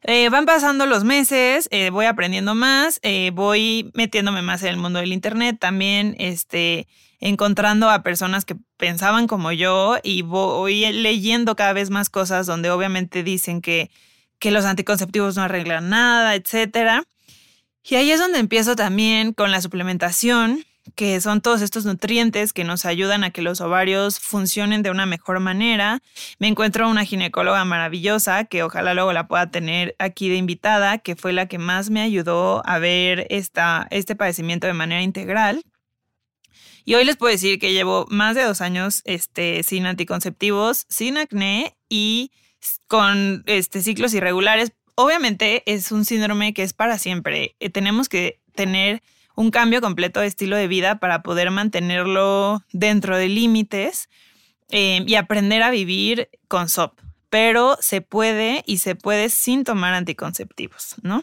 Eh, 0.08 0.30
van 0.30 0.46
pasando 0.46 0.86
los 0.86 1.04
meses, 1.04 1.68
eh, 1.72 1.89
voy 1.89 2.06
aprendiendo 2.06 2.54
más, 2.54 3.00
eh, 3.02 3.32
voy 3.34 3.89
metiéndome 3.96 4.44
más 4.44 4.62
en 4.62 4.70
el 4.70 4.78
mundo 4.78 5.00
del 5.00 5.12
Internet, 5.12 5.58
también 5.60 6.15
este, 6.20 6.88
encontrando 7.20 7.89
a 7.89 8.04
personas 8.04 8.46
que 8.46 8.56
pensaban 8.78 9.26
como 9.26 9.52
yo 9.52 9.98
y 10.04 10.22
voy 10.22 10.86
leyendo 10.94 11.56
cada 11.56 11.74
vez 11.74 11.89
más 11.89 12.12
cosas 12.12 12.46
donde 12.46 12.70
obviamente 12.70 13.24
dicen 13.24 13.62
que, 13.62 13.89
que 14.38 14.52
los 14.52 14.65
anticonceptivos 14.65 15.38
no 15.38 15.41
arreglan 15.41 15.89
nada, 15.89 16.36
etc. 16.36 17.04
Y 17.84 17.96
ahí 17.96 18.12
es 18.12 18.20
donde 18.20 18.38
empiezo 18.38 18.76
también 18.76 19.34
con 19.34 19.50
la 19.50 19.60
suplementación 19.60 20.65
que 20.93 21.19
son 21.19 21.41
todos 21.41 21.62
estos 21.62 21.86
nutrientes 21.86 22.54
que 22.54 22.63
nos 22.63 22.86
ayudan 22.86 23.24
a 23.24 23.32
que 23.32 23.41
los 23.41 23.60
ovarios 23.60 24.19
funcionen 24.19 24.84
de 24.84 24.91
una 24.91 25.06
mejor 25.06 25.39
manera. 25.39 26.02
Me 26.38 26.48
encuentro 26.48 26.89
una 26.89 27.06
ginecóloga 27.06 27.65
maravillosa 27.65 28.45
que 28.45 28.63
ojalá 28.63 28.93
luego 28.93 29.12
la 29.12 29.28
pueda 29.28 29.50
tener 29.50 29.95
aquí 29.98 30.30
de 30.30 30.36
invitada, 30.36 31.00
que 31.00 31.15
fue 31.15 31.34
la 31.34 31.48
que 31.48 31.58
más 31.58 31.89
me 31.89 32.02
ayudó 32.02 32.62
a 32.65 32.78
ver 32.78 33.26
esta, 33.30 33.88
este 33.89 34.15
padecimiento 34.15 34.67
de 34.67 34.74
manera 34.74 35.02
integral. 35.02 35.63
Y 36.86 36.93
hoy 36.93 37.04
les 37.04 37.17
puedo 37.17 37.32
decir 37.32 37.58
que 37.58 37.74
llevo 37.74 38.06
más 38.10 38.36
de 38.36 38.43
dos 38.43 38.62
años 38.62 39.02
este, 39.06 39.63
sin 39.63 39.88
anticonceptivos, 39.88 40.86
sin 40.88 41.17
acné 41.17 41.76
y 41.89 42.32
con 42.88 43.43
este, 43.48 43.82
ciclos 43.82 44.13
irregulares. 44.13 44.71
Obviamente 44.93 45.63
es 45.65 45.91
un 45.91 46.06
síndrome 46.06 46.54
que 46.54 46.62
es 46.62 46.74
para 46.74 47.00
siempre. 47.00 47.56
Eh, 47.60 47.71
tenemos 47.71 48.08
que 48.08 48.39
tener 48.54 49.02
un 49.36 49.52
cambio 49.52 49.82
completo 49.82 50.19
de 50.19 50.28
estilo 50.28 50.56
de 50.56 50.67
vida 50.67 51.00
para 51.00 51.21
poder 51.21 51.52
mantenerlo 51.52 52.63
dentro 52.71 53.17
de 53.17 53.30
límites 53.30 54.10
eh, 54.69 55.04
y 55.06 55.15
aprender 55.15 55.62
a 55.63 55.69
vivir 55.69 56.30
con 56.48 56.69
SOP. 56.69 57.00
Pero 57.30 57.78
se 57.82 58.02
puede 58.02 58.63
y 58.65 58.78
se 58.78 58.95
puede 58.95 59.30
sin 59.30 59.63
tomar 59.63 59.93
anticonceptivos, 59.93 60.95
¿no? 61.02 61.21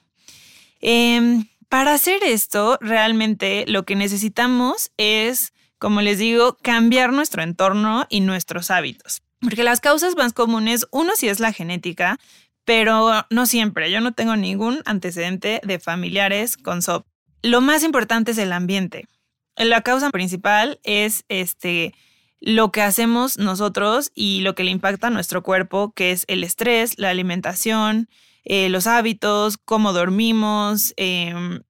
Em, 0.81 1.47
para 1.69 1.95
hacer 1.95 2.23
esto, 2.23 2.77
realmente 2.81 3.65
lo 3.67 3.85
que 3.85 3.97
necesitamos 3.97 4.93
es, 4.99 5.55
como 5.79 6.03
les 6.03 6.19
digo, 6.19 6.59
cambiar 6.61 7.13
nuestro 7.13 7.43
entorno 7.43 8.07
y 8.11 8.21
nuestros 8.21 8.71
hábitos. 8.71 9.23
Porque 9.41 9.65
las 9.65 9.81
causas 9.81 10.15
más 10.17 10.33
comunes, 10.35 10.87
uno 10.91 11.13
sí 11.17 11.29
es 11.29 11.41
la 11.41 11.53
genética, 11.53 12.19
pero 12.65 13.25
no 13.31 13.47
siempre. 13.47 13.91
Yo 13.91 14.01
no 14.01 14.13
tengo 14.13 14.37
ningún 14.37 14.83
antecedente 14.85 15.61
de 15.65 15.79
familiares 15.79 16.57
con 16.57 16.83
SOP. 16.83 17.07
Lo 17.43 17.61
más 17.61 17.83
importante 17.83 18.31
es 18.31 18.39
el 18.39 18.53
ambiente. 18.53 19.09
La 19.57 19.83
causa 19.83 20.11
principal 20.11 20.81
es 20.85 21.25
este 21.29 21.95
lo 22.41 22.73
que 22.73 22.83
hacemos 22.83 23.39
nosotros 23.39 24.11
y 24.15 24.41
lo 24.41 24.55
que 24.55 24.65
le 24.65 24.73
impacta 24.73 25.09
a 25.09 25.11
nuestro 25.11 25.43
cuerpo, 25.43 25.93
que 25.93 26.11
es 26.11 26.25
el 26.27 26.43
estrés, 26.43 26.99
la 26.99 27.11
alimentación, 27.11 28.09
eh, 28.45 28.69
los 28.69 28.89
hábitos, 28.89 29.59
cómo 29.59 29.93
dormimos, 29.93 30.93
em, 30.97 31.63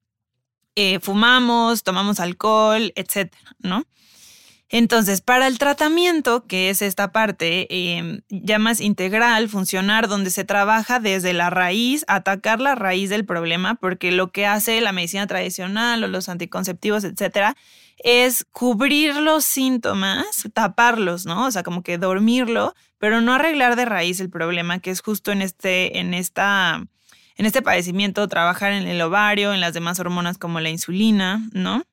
eh, 0.75 0.99
fumamos, 1.01 1.83
tomamos 1.83 2.21
alcohol, 2.21 2.93
etcétera, 2.97 3.55
¿no? 3.59 3.85
Entonces, 4.75 5.21
para 5.21 5.49
el 5.49 5.59
tratamiento, 5.59 6.47
que 6.47 6.71
es 6.71 6.81
esta 6.81 7.13
parte 7.13 7.67
eh, 7.69 8.23
ya 8.31 8.59
más 8.59 8.81
integral, 8.81 9.51
funcionar, 9.51 10.09
donde 10.09 10.31
se 10.31 10.45
trabaja 10.45 10.99
desde 10.99 11.35
la 11.35 11.51
raíz, 11.51 12.07
atacar 12.09 12.59
la 12.59 12.75
raíz 12.75 13.11
del 13.11 13.27
problema, 13.27 13.75
porque 13.75 14.13
lo 14.13 14.33
que 14.33 14.47
hace 14.47 14.81
la 14.81 14.93
medicina 14.93 15.27
tradicional 15.27 16.03
o 16.03 16.09
los 16.09 16.31
anticonceptivos, 16.31 17.05
etcétera, 17.05 17.55
es 17.99 18.47
cubrir 18.51 19.17
los 19.17 19.45
síntomas, 19.45 20.49
taparlos, 20.55 21.27
¿no? 21.27 21.49
O 21.49 21.51
sea, 21.51 21.63
como 21.63 21.83
que 21.83 21.99
dormirlo, 21.99 22.75
pero 22.97 23.21
no 23.21 23.35
arreglar 23.35 23.77
de 23.77 23.85
raíz 23.85 24.21
el 24.21 24.31
problema, 24.31 24.79
que 24.79 24.91
es 24.91 25.03
justo 25.03 25.33
en 25.33 25.43
este, 25.43 25.99
en 25.99 26.15
esta, 26.15 26.83
en 27.37 27.45
este 27.45 27.61
padecimiento, 27.61 28.27
trabajar 28.27 28.73
en 28.73 28.87
el 28.87 29.03
ovario, 29.03 29.53
en 29.53 29.61
las 29.61 29.75
demás 29.75 30.01
hormonas 30.01 30.39
como 30.39 30.61
la 30.61 30.71
insulina, 30.71 31.47
¿no? 31.53 31.85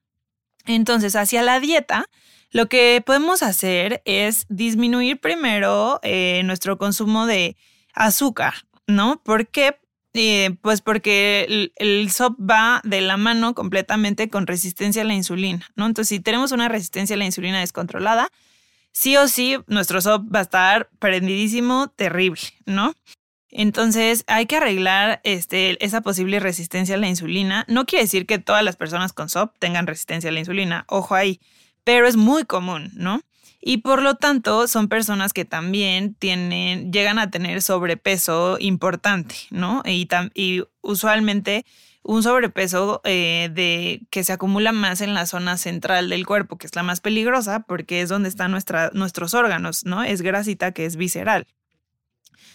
Entonces, 0.66 1.18
hacia 1.18 1.42
la 1.42 1.60
dieta, 1.60 2.06
lo 2.52 2.68
que 2.68 3.02
podemos 3.06 3.44
hacer 3.44 4.02
es 4.06 4.46
disminuir 4.50 5.20
primero 5.20 6.00
eh, 6.04 6.42
nuestro 6.46 6.78
consumo 6.78 7.26
de 7.26 7.56
azúcar, 7.94 8.54
¿no? 8.88 9.22
¿Por 9.24 9.48
qué? 9.48 9.80
Eh, 10.14 10.56
pues 10.64 10.82
porque 10.82 11.46
el, 11.48 11.74
el, 11.76 12.10
SOP 12.10 12.36
va 12.40 12.82
de 12.84 13.02
la 13.02 13.16
mano 13.16 13.54
completamente 13.54 14.30
con 14.30 14.48
resistencia 14.48 15.04
a 15.04 15.06
la 15.06 15.14
insulina, 15.14 15.70
¿no? 15.76 15.86
Entonces, 15.86 16.10
si 16.10 16.20
tenemos 16.20 16.52
una 16.52 16.68
resistencia 16.68 17.16
a 17.16 17.20
la 17.20 17.26
insulina 17.26 17.60
descontrolada, 17.60 18.30
sí 18.92 19.16
o 19.18 19.28
sí 19.28 19.58
nuestro 19.68 20.02
SOP 20.02 20.34
va 20.34 20.40
a 20.40 20.44
estar 20.44 20.90
prendidísimo, 21.00 21.90
terrible, 21.90 22.42
¿no? 22.66 22.96
Entonces 23.52 24.24
hay 24.28 24.46
que 24.46 24.58
arreglar 24.58 25.22
este, 25.24 25.84
esa 25.84 26.02
posible 26.02 26.40
resistencia 26.40 26.96
a 26.96 27.00
la 27.00 27.08
insulina. 27.08 27.66
No 27.68 27.86
quiere 27.86 28.04
decir 28.04 28.26
que 28.26 28.38
todas 28.38 28.64
las 28.64 28.76
personas 28.76 29.14
con 29.14 29.30
SOP 29.30 29.58
tengan 29.58 29.88
resistencia 29.88 30.30
a 30.30 30.34
la 30.34 30.40
insulina, 30.40 30.86
ojo 30.88 31.16
ahí, 31.16 31.40
pero 31.84 32.08
es 32.08 32.16
muy 32.16 32.46
común, 32.46 32.92
¿no? 32.96 33.22
Y 33.62 33.78
por 33.78 34.02
lo 34.02 34.16
tanto 34.16 34.68
son 34.68 34.88
personas 34.88 35.34
que 35.34 35.44
también 35.44 36.14
tienen, 36.14 36.94
llegan 36.94 37.20
a 37.20 37.30
tener 37.30 37.62
sobrepeso 37.62 38.58
importante, 38.60 39.36
¿no? 39.52 39.84
Y, 39.86 40.08
usualmente 40.82 41.66
un 42.02 42.24
sobrepeso 42.24 43.02
eh, 43.04 43.50
de, 43.54 44.02
que 44.10 44.24
se 44.24 44.32
acumula 44.32 44.72
más 44.72 45.02
en 45.02 45.14
la 45.14 45.26
zona 45.26 45.58
central 45.58 46.10
del 46.10 46.26
cuerpo, 46.26 46.58
que 46.58 46.66
es 46.68 46.76
la 46.76 46.84
más 46.84 47.02
peligrosa 47.02 47.60
porque 47.68 48.02
es 48.02 48.10
donde 48.10 48.30
están 48.30 48.52
nuestros 48.52 49.34
órganos, 49.34 49.86
¿no? 49.86 50.04
Es 50.04 50.22
grasita 50.22 50.72
que 50.72 50.86
es 50.86 50.96
visceral. 50.96 51.46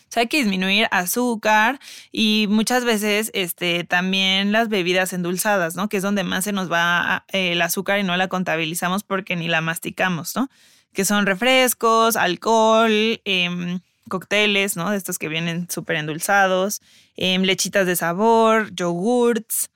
O 0.09 0.13
sea, 0.15 0.23
hay 0.23 0.29
que 0.29 0.39
disminuir 0.39 0.87
azúcar 0.91 1.81
y 2.13 2.47
muchas 2.49 2.85
veces 2.85 3.31
este, 3.35 3.85
también 3.85 4.53
las 4.53 4.69
bebidas 4.69 5.13
endulzadas, 5.13 5.75
¿no? 5.75 5.89
Que 5.89 5.97
es 5.97 6.03
donde 6.03 6.23
más 6.23 6.45
se 6.45 6.53
nos 6.53 6.71
va 6.71 7.25
el 7.29 7.61
azúcar 7.61 7.99
y 7.99 8.05
no 8.05 8.17
la 8.17 8.29
contabilizamos 8.29 9.03
porque 9.03 9.35
ni 9.35 9.49
la 9.49 9.61
masticamos, 9.61 10.37
¿no? 10.37 10.49
Que 10.93 11.05
son 11.05 11.27
refrescos, 11.27 12.15
alcohol, 12.17 12.93
eh, 13.25 13.81
cócteles, 14.09 14.77
¿no? 14.77 14.91
De 14.91 14.97
estos 14.97 15.19
que 15.19 15.29
vienen 15.29 15.69
súper 15.71 15.97
endulzados, 15.97 16.81
eh, 17.17 17.39
lechitas 17.39 17.87
de 17.87 17.97
sabor, 17.97 18.73
yogurts. 18.75 19.71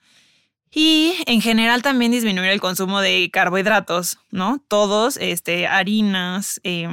Y 0.71 1.15
en 1.25 1.41
general 1.41 1.81
también 1.81 2.11
disminuir 2.11 2.51
el 2.51 2.61
consumo 2.61 3.01
de 3.01 3.29
carbohidratos, 3.31 4.19
¿no? 4.29 4.63
Todos, 4.67 5.17
este, 5.17 5.65
harinas, 5.67 6.61
eh, 6.63 6.87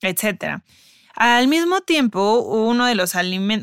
etcétera. 0.00 0.64
Al 1.20 1.48
mismo 1.48 1.80
tiempo, 1.80 2.42
uno 2.42 2.86
de 2.86 2.94
los 2.94 3.14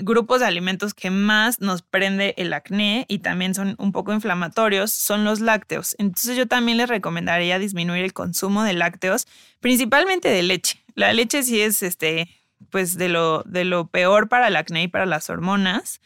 grupos 0.02 0.41
de 0.41 0.46
alimentos 0.46 0.94
que 0.94 1.10
más 1.10 1.62
nos 1.62 1.84
prende 1.84 2.34
el 2.36 2.52
acné 2.52 3.06
y 3.08 3.20
también 3.20 3.56
son 3.56 3.76
un 3.78 3.94
poco 3.94 4.12
inflamatorios 4.12 4.91
son 4.91 5.24
los 5.24 5.39
lácteos. 5.39 5.96
Entonces 5.98 6.36
yo 6.36 6.48
también 6.48 6.78
les 6.78 6.89
recomendaría 6.89 7.58
disminuir 7.58 8.04
el 8.04 8.12
consumo 8.12 8.63
de 8.63 8.74
lácteos, 8.74 9.26
principalmente 9.62 10.28
de 10.28 10.44
leche. 10.44 10.84
La 10.96 11.13
leche 11.13 11.44
sí 11.44 11.62
es 11.62 11.82
este, 11.82 12.28
pues 12.72 12.98
de 12.98 13.08
lo, 13.08 13.44
de 13.44 13.63
lo 13.63 13.88
peor 13.88 14.28
para 14.28 14.50
el 14.50 14.58
acné 14.58 14.84
y 14.84 14.88
para 14.89 15.06
las 15.06 15.30
hormonas. 15.30 16.02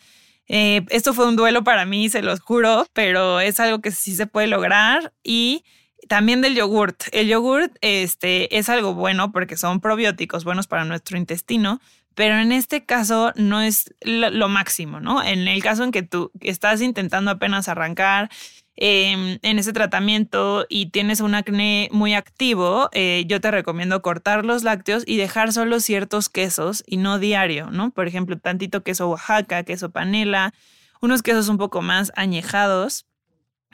Eh, 0.50 0.86
esto 0.90 1.16
fue 1.16 1.28
un 1.28 1.36
duelo 1.36 1.64
para 1.64 1.84
mí, 1.84 2.10
se 2.10 2.22
los 2.22 2.42
juro, 2.42 2.86
pero 2.94 3.40
es 3.40 3.60
algo 3.60 3.82
que 3.82 3.90
sí 3.90 4.16
se 4.16 4.28
puede 4.28 4.46
lograr 4.46 5.14
y 5.24 5.64
también 6.10 6.41
del 6.41 6.56
yogurt. 6.56 7.04
El 7.12 7.28
yogurt 7.28 7.72
este, 7.82 8.58
es 8.58 8.67
algo 8.67 8.95
bueno 8.95 9.32
porque 9.32 9.56
son 9.56 9.80
probióticos 9.80 10.43
buenos 10.43 10.65
para 10.65 10.84
nuestro 10.84 11.17
intestino, 11.19 11.80
pero 12.15 12.39
en 12.39 12.52
este 12.52 12.84
caso 12.84 13.32
no 13.36 13.62
es 13.62 13.93
lo, 14.02 14.50
máximo, 14.50 15.00
¿no? 15.00 15.24
En 15.24 15.48
el 15.48 15.62
caso 15.62 15.84
en 15.84 15.91
que 15.91 16.02
tú 16.02 16.32
estás 16.41 16.82
intentando 16.82 17.30
apenas 17.30 17.69
arrancar 17.69 18.30
em, 18.76 19.38
en 19.43 19.60
ese 19.60 19.72
tratamiento 19.72 20.65
y 20.67 20.88
tienes 20.88 21.22
un 21.22 21.36
acné 21.36 21.89
muy 21.91 22.15
activo, 22.15 22.89
eh, 22.91 23.26
yo 23.28 23.39
te 23.39 23.52
recomiendo 23.52 24.02
cortar 24.02 24.45
los 24.45 24.63
lácteos 24.63 25.04
y 25.06 25.17
dejar 25.17 25.54
solo 25.54 25.80
ciertos 25.80 26.28
quesos 26.28 26.84
y 26.88 26.98
no 26.98 27.19
diario, 27.19 27.69
¿no? 27.69 27.91
Por 27.91 28.08
ejemplo, 28.08 28.36
tantito 28.39 28.82
queso 28.82 29.10
Oaxaca, 29.10 29.63
queso 29.63 29.91
panela, 29.91 30.56
unos 31.02 31.22
quesos 31.22 31.50
un 31.50 31.60
poco 31.60 31.84
más 31.84 32.12
añejados 32.15 33.06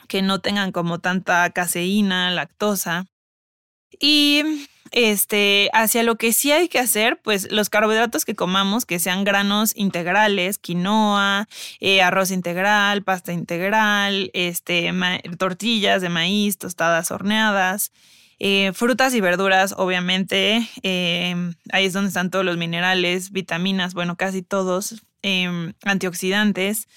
que 0.07 0.21
no 0.21 0.39
tengan 0.39 0.71
como 0.71 0.99
tanta 0.99 1.49
caseína, 1.51 2.31
lactosa. 2.31 3.05
Y 3.99 4.43
este, 4.91 5.69
hacia 5.73 6.03
lo 6.03 6.15
que 6.15 6.31
sí 6.31 6.51
hay 6.51 6.69
que 6.69 6.79
hacer, 6.79 7.19
pues 7.21 7.51
los 7.51 7.69
carbohidratos 7.69 8.23
que 8.25 8.35
comamos, 8.35 8.85
que 8.85 8.99
sean 8.99 9.23
granos 9.23 9.73
integrales, 9.75 10.57
quinoa, 10.57 11.47
eh, 11.79 12.01
arroz 12.01 12.31
integral, 12.31 13.03
pasta 13.03 13.33
integral, 13.33 14.31
este, 14.33 14.91
tortillas 15.37 16.01
de 16.01 16.09
maíz, 16.09 16.57
tostadas 16.57 17.11
horneadas, 17.11 17.91
eh, 18.39 18.71
frutas 18.73 19.13
y 19.13 19.21
verduras, 19.21 19.73
obviamente, 19.77 20.67
em, 20.83 21.53
ahí 21.71 21.85
es 21.85 21.93
donde 21.93 22.09
están 22.09 22.29
todos 22.29 22.45
los 22.45 22.57
minerales, 22.57 23.31
vitaminas, 23.31 23.93
bueno, 23.93 24.17
casi 24.17 24.41
todos, 24.41 25.03
em, 25.21 25.73
antioxidantes. 25.83 26.87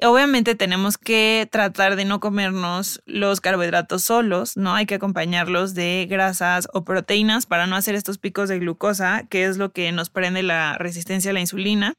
Obviamente 0.00 0.54
tenemos 0.54 0.96
que 0.96 1.48
tratar 1.50 1.96
de 1.96 2.04
no 2.04 2.20
comernos 2.20 3.02
los 3.04 3.40
carbohidratos 3.40 4.04
solos, 4.04 4.56
¿no? 4.56 4.74
Hay 4.74 4.86
que 4.86 4.94
acompañarlos 4.94 5.74
de 5.74 6.06
grasas 6.08 6.68
o 6.72 6.84
proteínas 6.84 7.46
para 7.46 7.66
no 7.66 7.74
hacer 7.74 7.96
estos 7.96 8.16
picos 8.16 8.48
de 8.48 8.60
glucosa, 8.60 9.24
que 9.28 9.44
es 9.44 9.56
lo 9.56 9.72
que 9.72 9.90
nos 9.90 10.08
prende 10.08 10.44
la 10.44 10.78
resistencia 10.78 11.32
a 11.32 11.34
la 11.34 11.40
insulina. 11.40 11.94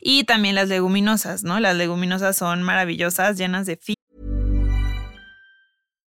Y 0.00 0.24
también 0.24 0.56
las 0.56 0.68
leguminosas, 0.68 1.44
¿no? 1.44 1.60
Las 1.60 1.76
leguminosas 1.76 2.36
son 2.36 2.64
maravillosas, 2.64 3.38
llenas 3.38 3.66
de 3.66 3.76
fibra. 3.76 4.01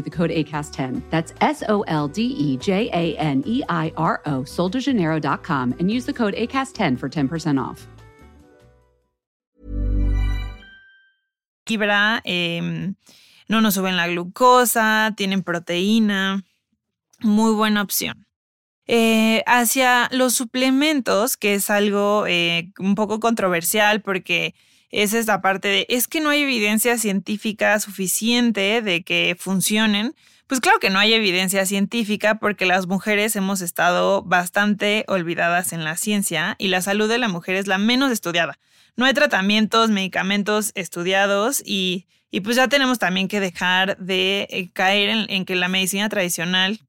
with 0.00 0.10
the 0.10 0.16
code 0.16 0.30
ACAST10. 0.30 1.02
That's 1.10 1.34
S 1.40 1.62
O 1.68 1.82
L 1.82 2.08
D 2.08 2.22
E 2.22 2.56
J 2.56 2.88
A 2.92 3.16
N 3.18 3.42
E 3.46 3.62
I 3.68 3.92
R 3.96 4.22
O, 4.26 4.42
soldejaneiro.com, 4.42 5.74
and 5.78 5.90
use 5.90 6.06
the 6.06 6.12
code 6.12 6.34
ACAST10 6.34 6.98
for 6.98 7.08
10% 7.08 7.60
off. 7.60 7.86
fibra, 11.70 12.20
eh, 12.24 12.94
no 13.46 13.60
nos 13.60 13.74
suben 13.74 13.96
la 13.96 14.08
glucosa, 14.08 15.14
tienen 15.16 15.44
proteína. 15.44 16.42
Muy 17.20 17.52
buena 17.52 17.82
opción. 17.82 18.26
Eh, 18.86 19.44
hacia 19.46 20.08
los 20.10 20.34
suplementos, 20.34 21.36
que 21.36 21.54
es 21.54 21.70
algo 21.70 22.26
eh, 22.26 22.72
un 22.78 22.96
poco 22.96 23.20
controversial 23.20 24.02
porque 24.02 24.54
es 24.90 25.14
esta 25.14 25.40
parte 25.40 25.68
de, 25.68 25.86
es 25.88 26.08
que 26.08 26.20
no 26.20 26.30
hay 26.30 26.42
evidencia 26.42 26.98
científica 26.98 27.78
suficiente 27.78 28.82
de 28.82 29.02
que 29.02 29.36
funcionen. 29.38 30.14
Pues 30.46 30.60
claro 30.60 30.80
que 30.80 30.90
no 30.90 30.98
hay 30.98 31.12
evidencia 31.12 31.64
científica 31.64 32.40
porque 32.40 32.66
las 32.66 32.88
mujeres 32.88 33.36
hemos 33.36 33.60
estado 33.60 34.22
bastante 34.22 35.04
olvidadas 35.06 35.72
en 35.72 35.84
la 35.84 35.96
ciencia 35.96 36.56
y 36.58 36.68
la 36.68 36.82
salud 36.82 37.08
de 37.08 37.18
la 37.18 37.28
mujer 37.28 37.54
es 37.54 37.68
la 37.68 37.78
menos 37.78 38.10
estudiada. 38.10 38.58
No 38.96 39.04
hay 39.04 39.14
tratamientos, 39.14 39.90
medicamentos 39.90 40.72
estudiados 40.74 41.62
y, 41.64 42.06
y 42.32 42.40
pues 42.40 42.56
ya 42.56 42.66
tenemos 42.66 42.98
también 42.98 43.28
que 43.28 43.38
dejar 43.38 43.96
de 43.98 44.48
eh, 44.50 44.70
caer 44.72 45.26
en, 45.28 45.44
que 45.44 45.54
la 45.54 45.68
medicina 45.68 46.08
tradicional 46.08 46.80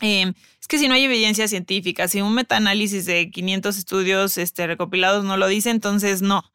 eh, 0.00 0.32
es 0.58 0.66
que 0.66 0.78
si 0.78 0.88
no 0.88 0.94
hay 0.94 1.04
evidencia 1.04 1.48
científica, 1.48 2.08
si 2.08 2.22
un 2.22 2.34
metaanálisis 2.34 3.04
de 3.04 3.30
500 3.30 3.76
estudios 3.76 4.38
este, 4.38 4.66
recopilados 4.66 5.24
no 5.24 5.36
lo 5.36 5.48
dice, 5.48 5.68
entonces 5.68 6.22
no. 6.22 6.49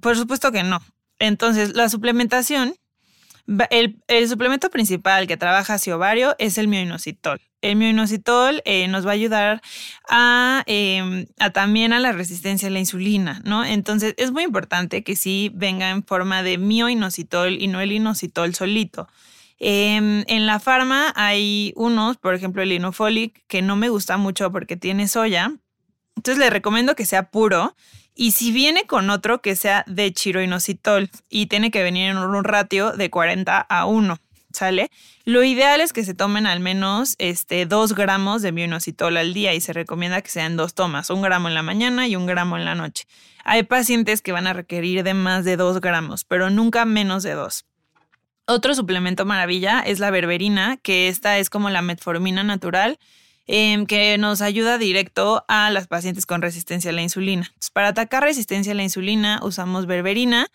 Por 0.00 0.16
supuesto 0.16 0.52
que 0.52 0.62
no. 0.62 0.80
Entonces, 1.18 1.74
la 1.74 1.88
suplementación, 1.88 2.74
el, 3.70 4.28
suplemento 4.28 4.70
principal 4.70 5.26
que 5.26 5.36
trabaja 5.36 5.74
hacia 5.74 5.96
ovario 5.96 6.36
es 6.38 6.58
el 6.58 6.68
mioinositol. 6.68 7.40
El 7.60 7.76
mioinositol 7.76 8.62
eh, 8.64 8.86
nos 8.86 9.04
va 9.04 9.10
a 9.10 9.14
ayudar 9.14 9.62
a, 10.08 10.62
eh, 10.66 11.26
a, 11.38 11.50
también 11.50 11.92
a 11.92 11.98
la 11.98 12.12
resistencia 12.12 12.68
a 12.68 12.70
la 12.70 12.78
insulina, 12.78 13.40
¿no? 13.44 13.64
Entonces, 13.64 14.14
es 14.16 14.30
muy 14.30 14.44
importante 14.44 15.02
que 15.02 15.16
sí 15.16 15.50
venga 15.54 15.90
en 15.90 16.04
forma 16.04 16.42
de 16.42 16.58
mioinositol 16.58 17.60
y 17.60 17.66
no 17.66 17.80
el 17.80 17.92
inositol 17.92 18.54
solito. 18.54 19.08
Eh, 19.60 20.24
en 20.26 20.46
la 20.46 20.60
farma 20.60 21.12
hay 21.16 21.72
unos, 21.74 22.16
por 22.16 22.34
ejemplo 22.34 22.62
el 22.62 22.70
Inofolic, 22.70 23.44
que 23.48 23.60
no 23.60 23.74
me 23.74 23.88
gusta 23.88 24.16
mucho 24.16 24.52
porque 24.52 24.76
tiene 24.76 25.08
soya. 25.08 25.52
Entonces 26.16 26.38
le 26.38 26.50
recomiendo 26.50 26.94
que 26.94 27.06
sea 27.06 27.30
puro. 27.30 27.74
Y 28.20 28.32
si 28.32 28.50
viene 28.50 28.84
con 28.84 29.10
otro, 29.10 29.40
que 29.40 29.54
sea 29.54 29.84
de 29.86 30.12
chiroinositol. 30.12 31.08
Y 31.30 31.46
tiene 31.46 31.70
que 31.70 31.84
venir 31.84 32.10
en 32.10 32.18
un 32.18 32.42
ratio 32.42 32.90
de 32.90 33.10
40 33.10 33.60
a 33.60 33.86
1. 33.86 34.18
¿Sale? 34.52 34.90
Lo 35.24 35.44
ideal 35.44 35.80
es 35.80 35.92
que 35.92 36.02
se 36.02 36.14
tomen 36.14 36.44
al 36.44 36.58
menos 36.58 37.14
este, 37.18 37.64
2 37.64 37.94
gramos 37.94 38.42
de 38.42 38.50
mioinositol 38.50 39.16
al 39.18 39.34
día 39.34 39.54
y 39.54 39.60
se 39.60 39.72
recomienda 39.72 40.20
que 40.20 40.30
sean 40.30 40.56
dos 40.56 40.74
tomas, 40.74 41.10
un 41.10 41.22
gramo 41.22 41.46
en 41.46 41.54
la 41.54 41.62
mañana 41.62 42.08
y 42.08 42.16
un 42.16 42.26
gramo 42.26 42.56
en 42.56 42.64
la 42.64 42.74
noche. 42.74 43.04
Hay 43.44 43.62
pacientes 43.62 44.20
que 44.20 44.32
van 44.32 44.48
a 44.48 44.52
requerir 44.52 45.04
de 45.04 45.14
más 45.14 45.44
de 45.44 45.56
2 45.56 45.80
gramos, 45.80 46.24
pero 46.24 46.50
nunca 46.50 46.84
menos 46.86 47.22
de 47.22 47.34
2. 47.34 47.66
Otro 48.46 48.74
suplemento 48.74 49.26
maravilla 49.26 49.78
es 49.80 50.00
la 50.00 50.10
berberina, 50.10 50.76
que 50.78 51.06
esta 51.06 51.38
es 51.38 51.50
como 51.50 51.70
la 51.70 51.82
metformina 51.82 52.42
natural, 52.42 52.98
eh, 53.48 53.84
que 53.88 54.18
nos 54.18 54.42
ayuda 54.42 54.76
directo 54.76 55.44
a 55.48 55.70
las 55.70 55.86
pacientes 55.86 56.26
con 56.26 56.42
resistencia 56.42 56.90
a 56.90 56.94
la 56.94 57.02
insulina. 57.02 57.50
Para 57.72 57.88
atacar 57.88 58.22
resistencia 58.22 58.72
a 58.72 58.74
la 58.74 58.82
insulina 58.82 59.40
usamos 59.42 59.86
berberina, 59.86 60.48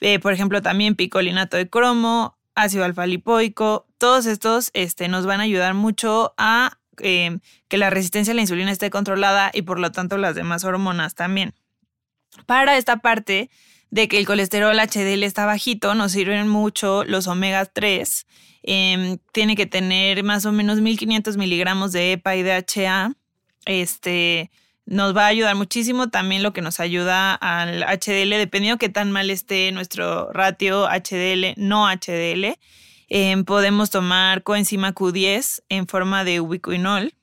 eh, 0.00 0.18
por 0.18 0.34
ejemplo 0.34 0.60
también 0.60 0.94
picolinato 0.94 1.56
de 1.56 1.68
cromo, 1.68 2.36
ácido 2.54 2.84
alfa 2.84 3.06
lipoico, 3.06 3.86
todos 3.96 4.26
estos 4.26 4.70
este, 4.74 5.08
nos 5.08 5.24
van 5.24 5.40
a 5.40 5.44
ayudar 5.44 5.72
mucho 5.72 6.34
a 6.36 6.78
eh, 7.00 7.38
que 7.68 7.78
la 7.78 7.88
resistencia 7.88 8.32
a 8.32 8.34
la 8.34 8.42
insulina 8.42 8.70
esté 8.70 8.90
controlada 8.90 9.50
y 9.52 9.62
por 9.62 9.80
lo 9.80 9.90
tanto 9.90 10.18
las 10.18 10.34
demás 10.34 10.64
hormonas 10.64 11.14
también. 11.14 11.54
Para 12.44 12.76
esta 12.76 12.98
parte 12.98 13.48
de 13.94 14.08
que 14.08 14.18
el 14.18 14.26
colesterol 14.26 14.76
HDL 14.76 15.22
está 15.22 15.46
bajito, 15.46 15.94
nos 15.94 16.10
sirven 16.10 16.48
mucho 16.48 17.04
los 17.04 17.28
omega 17.28 17.64
3. 17.64 18.26
Eh, 18.64 19.18
tiene 19.30 19.54
que 19.54 19.66
tener 19.66 20.24
más 20.24 20.44
o 20.46 20.50
menos 20.50 20.80
1500 20.80 21.36
miligramos 21.36 21.92
de 21.92 22.10
EPA 22.10 22.34
y 22.34 22.42
DHA. 22.42 23.12
Este 23.66 24.50
nos 24.84 25.16
va 25.16 25.26
a 25.26 25.28
ayudar 25.28 25.54
muchísimo. 25.54 26.08
También 26.08 26.42
lo 26.42 26.52
que 26.52 26.60
nos 26.60 26.80
ayuda 26.80 27.36
al 27.36 27.84
HDL, 27.84 28.30
dependiendo 28.30 28.78
qué 28.78 28.88
tan 28.88 29.12
mal 29.12 29.30
esté 29.30 29.70
nuestro 29.70 30.32
ratio 30.32 30.88
HDL, 30.88 31.54
no 31.56 31.86
HDL. 31.86 32.58
Eh, 33.10 33.44
podemos 33.46 33.90
tomar 33.90 34.42
coenzima 34.42 34.92
Q10 34.92 35.62
en 35.68 35.86
forma 35.86 36.24
de 36.24 36.40
ubiquinol 36.40 37.14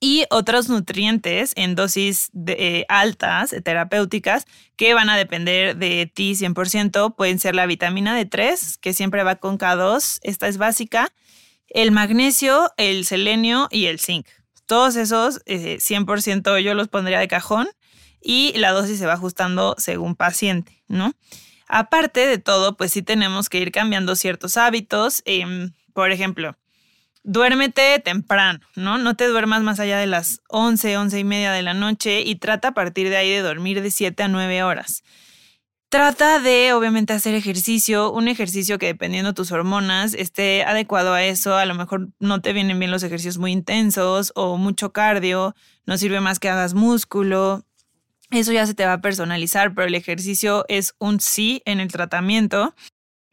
y 0.00 0.24
otros 0.30 0.70
nutrientes 0.70 1.52
en 1.56 1.74
dosis 1.74 2.30
eh, 2.46 2.86
altas, 2.88 3.54
terapéuticas, 3.62 4.46
que 4.76 4.94
van 4.94 5.10
a 5.10 5.16
depender 5.16 5.76
de 5.76 6.10
ti 6.12 6.32
100%. 6.32 7.14
Pueden 7.14 7.38
ser 7.38 7.54
la 7.54 7.66
vitamina 7.66 8.18
D3, 8.18 8.78
que 8.80 8.94
siempre 8.94 9.22
va 9.22 9.36
con 9.36 9.58
K2, 9.58 10.20
esta 10.22 10.48
es 10.48 10.56
básica, 10.56 11.12
el 11.68 11.92
magnesio, 11.92 12.72
el 12.78 13.04
selenio 13.04 13.68
y 13.70 13.86
el 13.86 14.00
zinc. 14.00 14.26
Todos 14.64 14.96
esos, 14.96 15.42
eh, 15.44 15.78
100% 15.80 16.58
yo 16.60 16.74
los 16.74 16.88
pondría 16.88 17.18
de 17.18 17.28
cajón 17.28 17.68
y 18.22 18.52
la 18.56 18.72
dosis 18.72 18.98
se 18.98 19.06
va 19.06 19.14
ajustando 19.14 19.74
según 19.78 20.16
paciente, 20.16 20.82
¿no? 20.88 21.12
Aparte 21.68 22.26
de 22.26 22.38
todo, 22.38 22.76
pues 22.76 22.92
sí 22.92 23.02
tenemos 23.02 23.48
que 23.48 23.60
ir 23.60 23.70
cambiando 23.70 24.16
ciertos 24.16 24.56
hábitos. 24.56 25.22
Eh, 25.24 25.70
por 25.92 26.10
ejemplo, 26.10 26.56
duérmete 27.22 27.98
temprano, 27.98 28.60
¿no? 28.76 28.98
No 28.98 29.16
te 29.16 29.26
duermas 29.26 29.62
más 29.62 29.80
allá 29.80 29.98
de 29.98 30.06
las 30.06 30.40
11, 30.48 30.96
11 30.96 31.18
y 31.18 31.24
media 31.24 31.52
de 31.52 31.62
la 31.62 31.74
noche 31.74 32.22
y 32.22 32.36
trata 32.36 32.68
a 32.68 32.74
partir 32.74 33.08
de 33.08 33.16
ahí 33.16 33.30
de 33.30 33.40
dormir 33.40 33.82
de 33.82 33.90
7 33.90 34.22
a 34.22 34.28
9 34.28 34.62
horas. 34.62 35.02
Trata 35.90 36.38
de, 36.38 36.72
obviamente, 36.72 37.12
hacer 37.12 37.34
ejercicio, 37.34 38.12
un 38.12 38.28
ejercicio 38.28 38.78
que 38.78 38.86
dependiendo 38.86 39.30
de 39.30 39.34
tus 39.34 39.50
hormonas 39.50 40.14
esté 40.14 40.62
adecuado 40.62 41.14
a 41.14 41.24
eso. 41.24 41.56
A 41.56 41.66
lo 41.66 41.74
mejor 41.74 42.10
no 42.20 42.40
te 42.40 42.52
vienen 42.52 42.78
bien 42.78 42.92
los 42.92 43.02
ejercicios 43.02 43.38
muy 43.38 43.50
intensos 43.50 44.32
o 44.36 44.56
mucho 44.56 44.92
cardio, 44.92 45.56
no 45.86 45.98
sirve 45.98 46.20
más 46.20 46.38
que 46.38 46.48
hagas 46.48 46.74
músculo. 46.74 47.64
Eso 48.30 48.52
ya 48.52 48.68
se 48.68 48.74
te 48.74 48.86
va 48.86 48.92
a 48.94 49.00
personalizar, 49.00 49.74
pero 49.74 49.88
el 49.88 49.96
ejercicio 49.96 50.64
es 50.68 50.94
un 51.00 51.18
sí 51.18 51.60
en 51.64 51.80
el 51.80 51.90
tratamiento. 51.90 52.72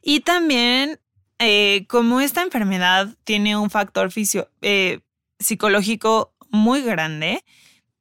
Y 0.02 0.22
también 0.22 1.00
eh, 1.40 1.86
como 1.88 2.20
esta 2.20 2.42
enfermedad 2.42 3.16
tiene 3.24 3.56
un 3.58 3.70
factor 3.70 4.12
fisio, 4.12 4.50
eh, 4.62 5.02
psicológico 5.40 6.34
muy 6.50 6.82
grande, 6.82 7.44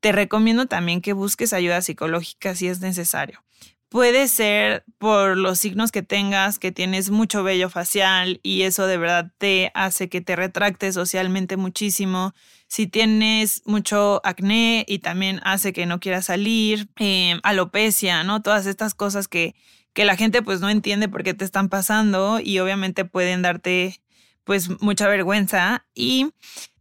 te 0.01 0.13
recomiendo 0.13 0.67
también 0.67 1.01
que 1.01 1.13
busques 1.13 1.53
ayuda 1.53 1.83
psicológica 1.83 2.55
si 2.55 2.69
es 2.69 2.81
necesario. 2.81 3.43
Puede 3.89 4.27
ser 4.27 4.85
por 4.99 5.37
los 5.37 5.61
signos 5.61 5.93
que 5.93 6.03
tengas, 6.03 6.59
que 6.59 6.73
tienes 6.73 7.11
mucho 7.11 7.45
vello 7.45 7.71
facial 7.71 8.41
y 8.43 8.63
eso 8.63 8.87
de 8.87 8.99
verdad 8.99 9.33
te 9.39 9.71
hace 9.75 10.09
que 10.09 10.21
te 10.21 10.35
retractes 10.35 10.95
socialmente 10.95 11.57
muchísimo. 11.57 12.35
Si 12.67 12.89
tienes 12.89 13.63
mucho 13.65 14.21
acné 14.25 14.85
y 14.89 14.99
también 14.99 15.41
hace 15.45 15.73
que 15.73 15.87
no 15.87 16.01
quieras 16.01 16.27
salir, 16.27 16.89
eh, 16.99 17.39
alopecia, 17.45 18.25
¿no? 18.25 18.43
Todas 18.43 18.67
estas 18.67 18.95
cosas 18.95 19.29
que, 19.29 19.55
que 19.97 20.05
la 20.05 20.15
gente 20.15 20.43
pues 20.43 20.61
no 20.61 20.69
entiende 20.69 21.09
por 21.09 21.23
qué 21.23 21.33
te 21.33 21.47
están 21.47 21.71
pasando 21.71 22.39
y 22.39 22.59
obviamente 22.59 23.07
pueden 23.07 23.41
darte 23.41 24.03
pues 24.45 24.69
mucha 24.83 25.09
vergüenza 25.09 25.87
y 25.95 26.35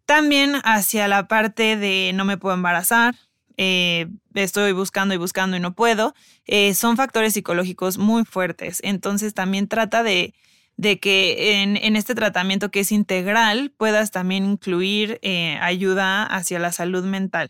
también 0.05 0.55
hacia 0.65 1.07
la 1.07 1.29
parte 1.29 1.77
de 1.77 2.11
no 2.13 2.25
me 2.25 2.37
puedo 2.37 2.55
embarazar, 2.55 3.15
eh, 3.55 4.07
estoy 4.33 4.73
buscando 4.73 5.13
y 5.15 5.17
buscando 5.17 5.55
y 5.55 5.61
no 5.61 5.75
puedo, 5.75 6.13
eh, 6.45 6.73
son 6.73 6.97
factores 6.97 7.31
psicológicos 7.33 7.97
muy 7.97 8.25
fuertes. 8.25 8.81
Entonces 8.83 9.33
también 9.33 9.69
trata 9.69 10.03
de, 10.03 10.33
de 10.75 10.99
que 10.99 11.61
en, 11.61 11.77
en, 11.77 11.95
este 11.95 12.15
tratamiento 12.15 12.69
que 12.69 12.81
es 12.81 12.91
integral 12.91 13.71
puedas 13.77 14.11
también 14.11 14.43
incluir 14.43 15.19
eh, 15.21 15.57
ayuda 15.61 16.25
hacia 16.25 16.59
la 16.59 16.73
salud 16.73 17.05
mental. 17.05 17.49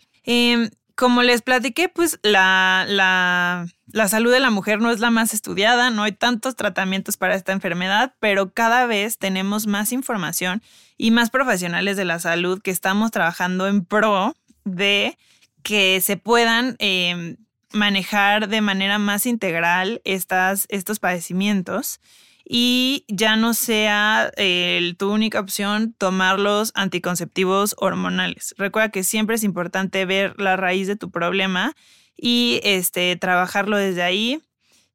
Em, 0.95 1.05
como 1.05 1.21
les 1.23 1.41
platiqué, 1.41 1.89
pues 1.89 2.19
la, 2.23 2.85
la, 2.87 3.67
la, 3.87 4.07
salud 4.07 4.31
de 4.31 4.39
la 4.39 4.49
mujer 4.49 4.79
no 4.79 4.91
es 4.91 4.99
la 4.99 5.11
más 5.11 5.33
estudiada, 5.33 5.89
no 5.89 6.03
hay 6.03 6.13
tantos 6.13 6.55
tratamientos 6.55 7.17
para 7.17 7.35
esta 7.35 7.51
enfermedad, 7.51 8.13
pero 8.19 8.53
cada 8.53 8.85
vez 8.85 9.17
tenemos 9.17 9.67
más 9.67 9.91
información 9.91 10.61
y 10.97 11.11
más 11.11 11.29
profesionales 11.29 11.97
de 11.97 12.05
la 12.05 12.19
salud 12.19 12.61
que 12.61 12.71
estamos 12.71 13.11
trabajando 13.11 13.67
en 13.67 13.85
pro 13.85 14.35
de 14.63 15.17
que 15.63 16.01
se 16.01 16.17
puedan 16.17 16.75
eh, 16.79 17.37
manejar 17.73 18.47
de 18.47 18.61
manera 18.61 18.97
más 18.99 19.25
integral 19.25 20.01
estas, 20.05 20.65
estos 20.69 20.99
padecimientos 20.99 21.99
y 22.47 23.05
ya 23.07 23.35
no 23.35 23.55
sea 23.55 24.31
eh, 24.37 24.93
tu 24.97 25.11
única 25.11 25.39
opción 25.39 25.93
tomar 25.97 26.39
los 26.39 26.71
anticonceptivos 26.75 27.75
hormonales. 27.79 28.53
Recuerda 28.57 28.89
que 28.89 29.03
siempre 29.03 29.35
es 29.35 29.43
importante 29.43 30.05
ver 30.05 30.39
la 30.39 30.55
raíz 30.55 30.87
de 30.87 30.95
tu 30.95 31.09
problema 31.09 31.75
y 32.15 32.59
este, 32.63 33.15
trabajarlo 33.15 33.77
desde 33.77 34.03
ahí. 34.03 34.41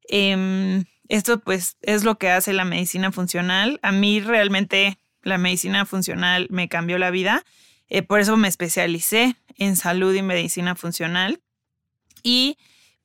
Eh, 0.09 0.83
esto 1.11 1.39
pues 1.41 1.75
es 1.81 2.05
lo 2.05 2.17
que 2.17 2.29
hace 2.29 2.53
la 2.53 2.63
medicina 2.63 3.11
funcional. 3.11 3.79
A 3.83 3.91
mí 3.91 4.21
realmente 4.21 4.97
la 5.23 5.37
medicina 5.37 5.85
funcional 5.85 6.47
me 6.49 6.69
cambió 6.69 6.97
la 6.97 7.11
vida. 7.11 7.43
Eh, 7.89 8.01
por 8.01 8.21
eso 8.21 8.37
me 8.37 8.47
especialicé 8.47 9.35
en 9.57 9.75
salud 9.75 10.15
y 10.15 10.21
medicina 10.21 10.73
funcional. 10.75 11.41
Y 12.23 12.57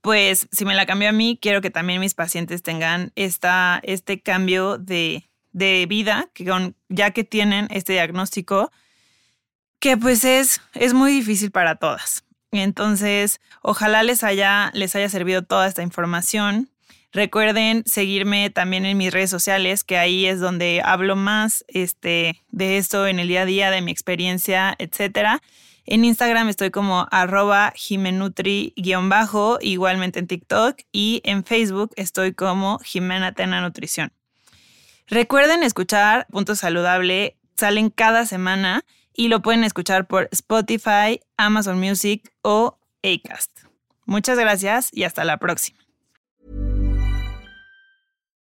pues 0.06 0.46
si 0.52 0.64
me 0.64 0.76
la 0.76 0.86
cambió 0.86 1.08
a 1.08 1.12
mí, 1.12 1.36
quiero 1.42 1.60
que 1.60 1.72
también 1.72 1.98
mis 1.98 2.14
pacientes 2.14 2.62
tengan 2.62 3.10
esta, 3.16 3.80
este 3.82 4.20
cambio 4.20 4.78
de, 4.78 5.24
de 5.50 5.84
vida, 5.88 6.30
que 6.32 6.44
ya 6.88 7.10
que 7.10 7.24
tienen 7.24 7.66
este 7.72 7.94
diagnóstico, 7.94 8.70
que 9.80 9.96
pues 9.96 10.24
es, 10.24 10.60
es 10.74 10.94
muy 10.94 11.10
difícil 11.10 11.50
para 11.50 11.74
todas. 11.74 12.24
Entonces, 12.52 13.40
ojalá 13.62 14.04
les 14.04 14.22
haya, 14.22 14.70
les 14.74 14.94
haya 14.94 15.08
servido 15.08 15.42
toda 15.42 15.66
esta 15.66 15.82
información. 15.82 16.70
Recuerden 17.10 17.82
seguirme 17.84 18.48
también 18.50 18.86
en 18.86 18.96
mis 18.96 19.12
redes 19.12 19.30
sociales, 19.30 19.82
que 19.82 19.98
ahí 19.98 20.26
es 20.26 20.38
donde 20.38 20.82
hablo 20.84 21.16
más 21.16 21.64
este, 21.66 22.44
de 22.52 22.78
esto 22.78 23.08
en 23.08 23.18
el 23.18 23.26
día 23.26 23.42
a 23.42 23.46
día, 23.46 23.72
de 23.72 23.82
mi 23.82 23.90
experiencia, 23.90 24.76
etc. 24.78 25.42
En 25.86 26.04
Instagram 26.04 26.48
estoy 26.48 26.72
como 26.72 27.06
arroba 27.12 27.72
jimenutri-bajo, 27.76 29.58
igualmente 29.60 30.18
en 30.18 30.26
TikTok 30.26 30.80
y 30.90 31.20
en 31.24 31.44
Facebook 31.44 31.92
estoy 31.94 32.34
como 32.34 32.80
Jimena 32.80 33.32
Tena 33.32 33.60
Nutrición. 33.60 34.12
Recuerden 35.06 35.62
escuchar 35.62 36.26
Punto 36.28 36.56
Saludable, 36.56 37.36
salen 37.56 37.90
cada 37.90 38.26
semana 38.26 38.84
y 39.14 39.28
lo 39.28 39.42
pueden 39.42 39.62
escuchar 39.62 40.08
por 40.08 40.28
Spotify, 40.32 41.20
Amazon 41.36 41.78
Music 41.78 42.32
o 42.42 42.78
Acast. 43.04 43.60
Muchas 44.04 44.38
gracias 44.38 44.90
y 44.92 45.04
hasta 45.04 45.24
la 45.24 45.36
próxima. 45.38 45.85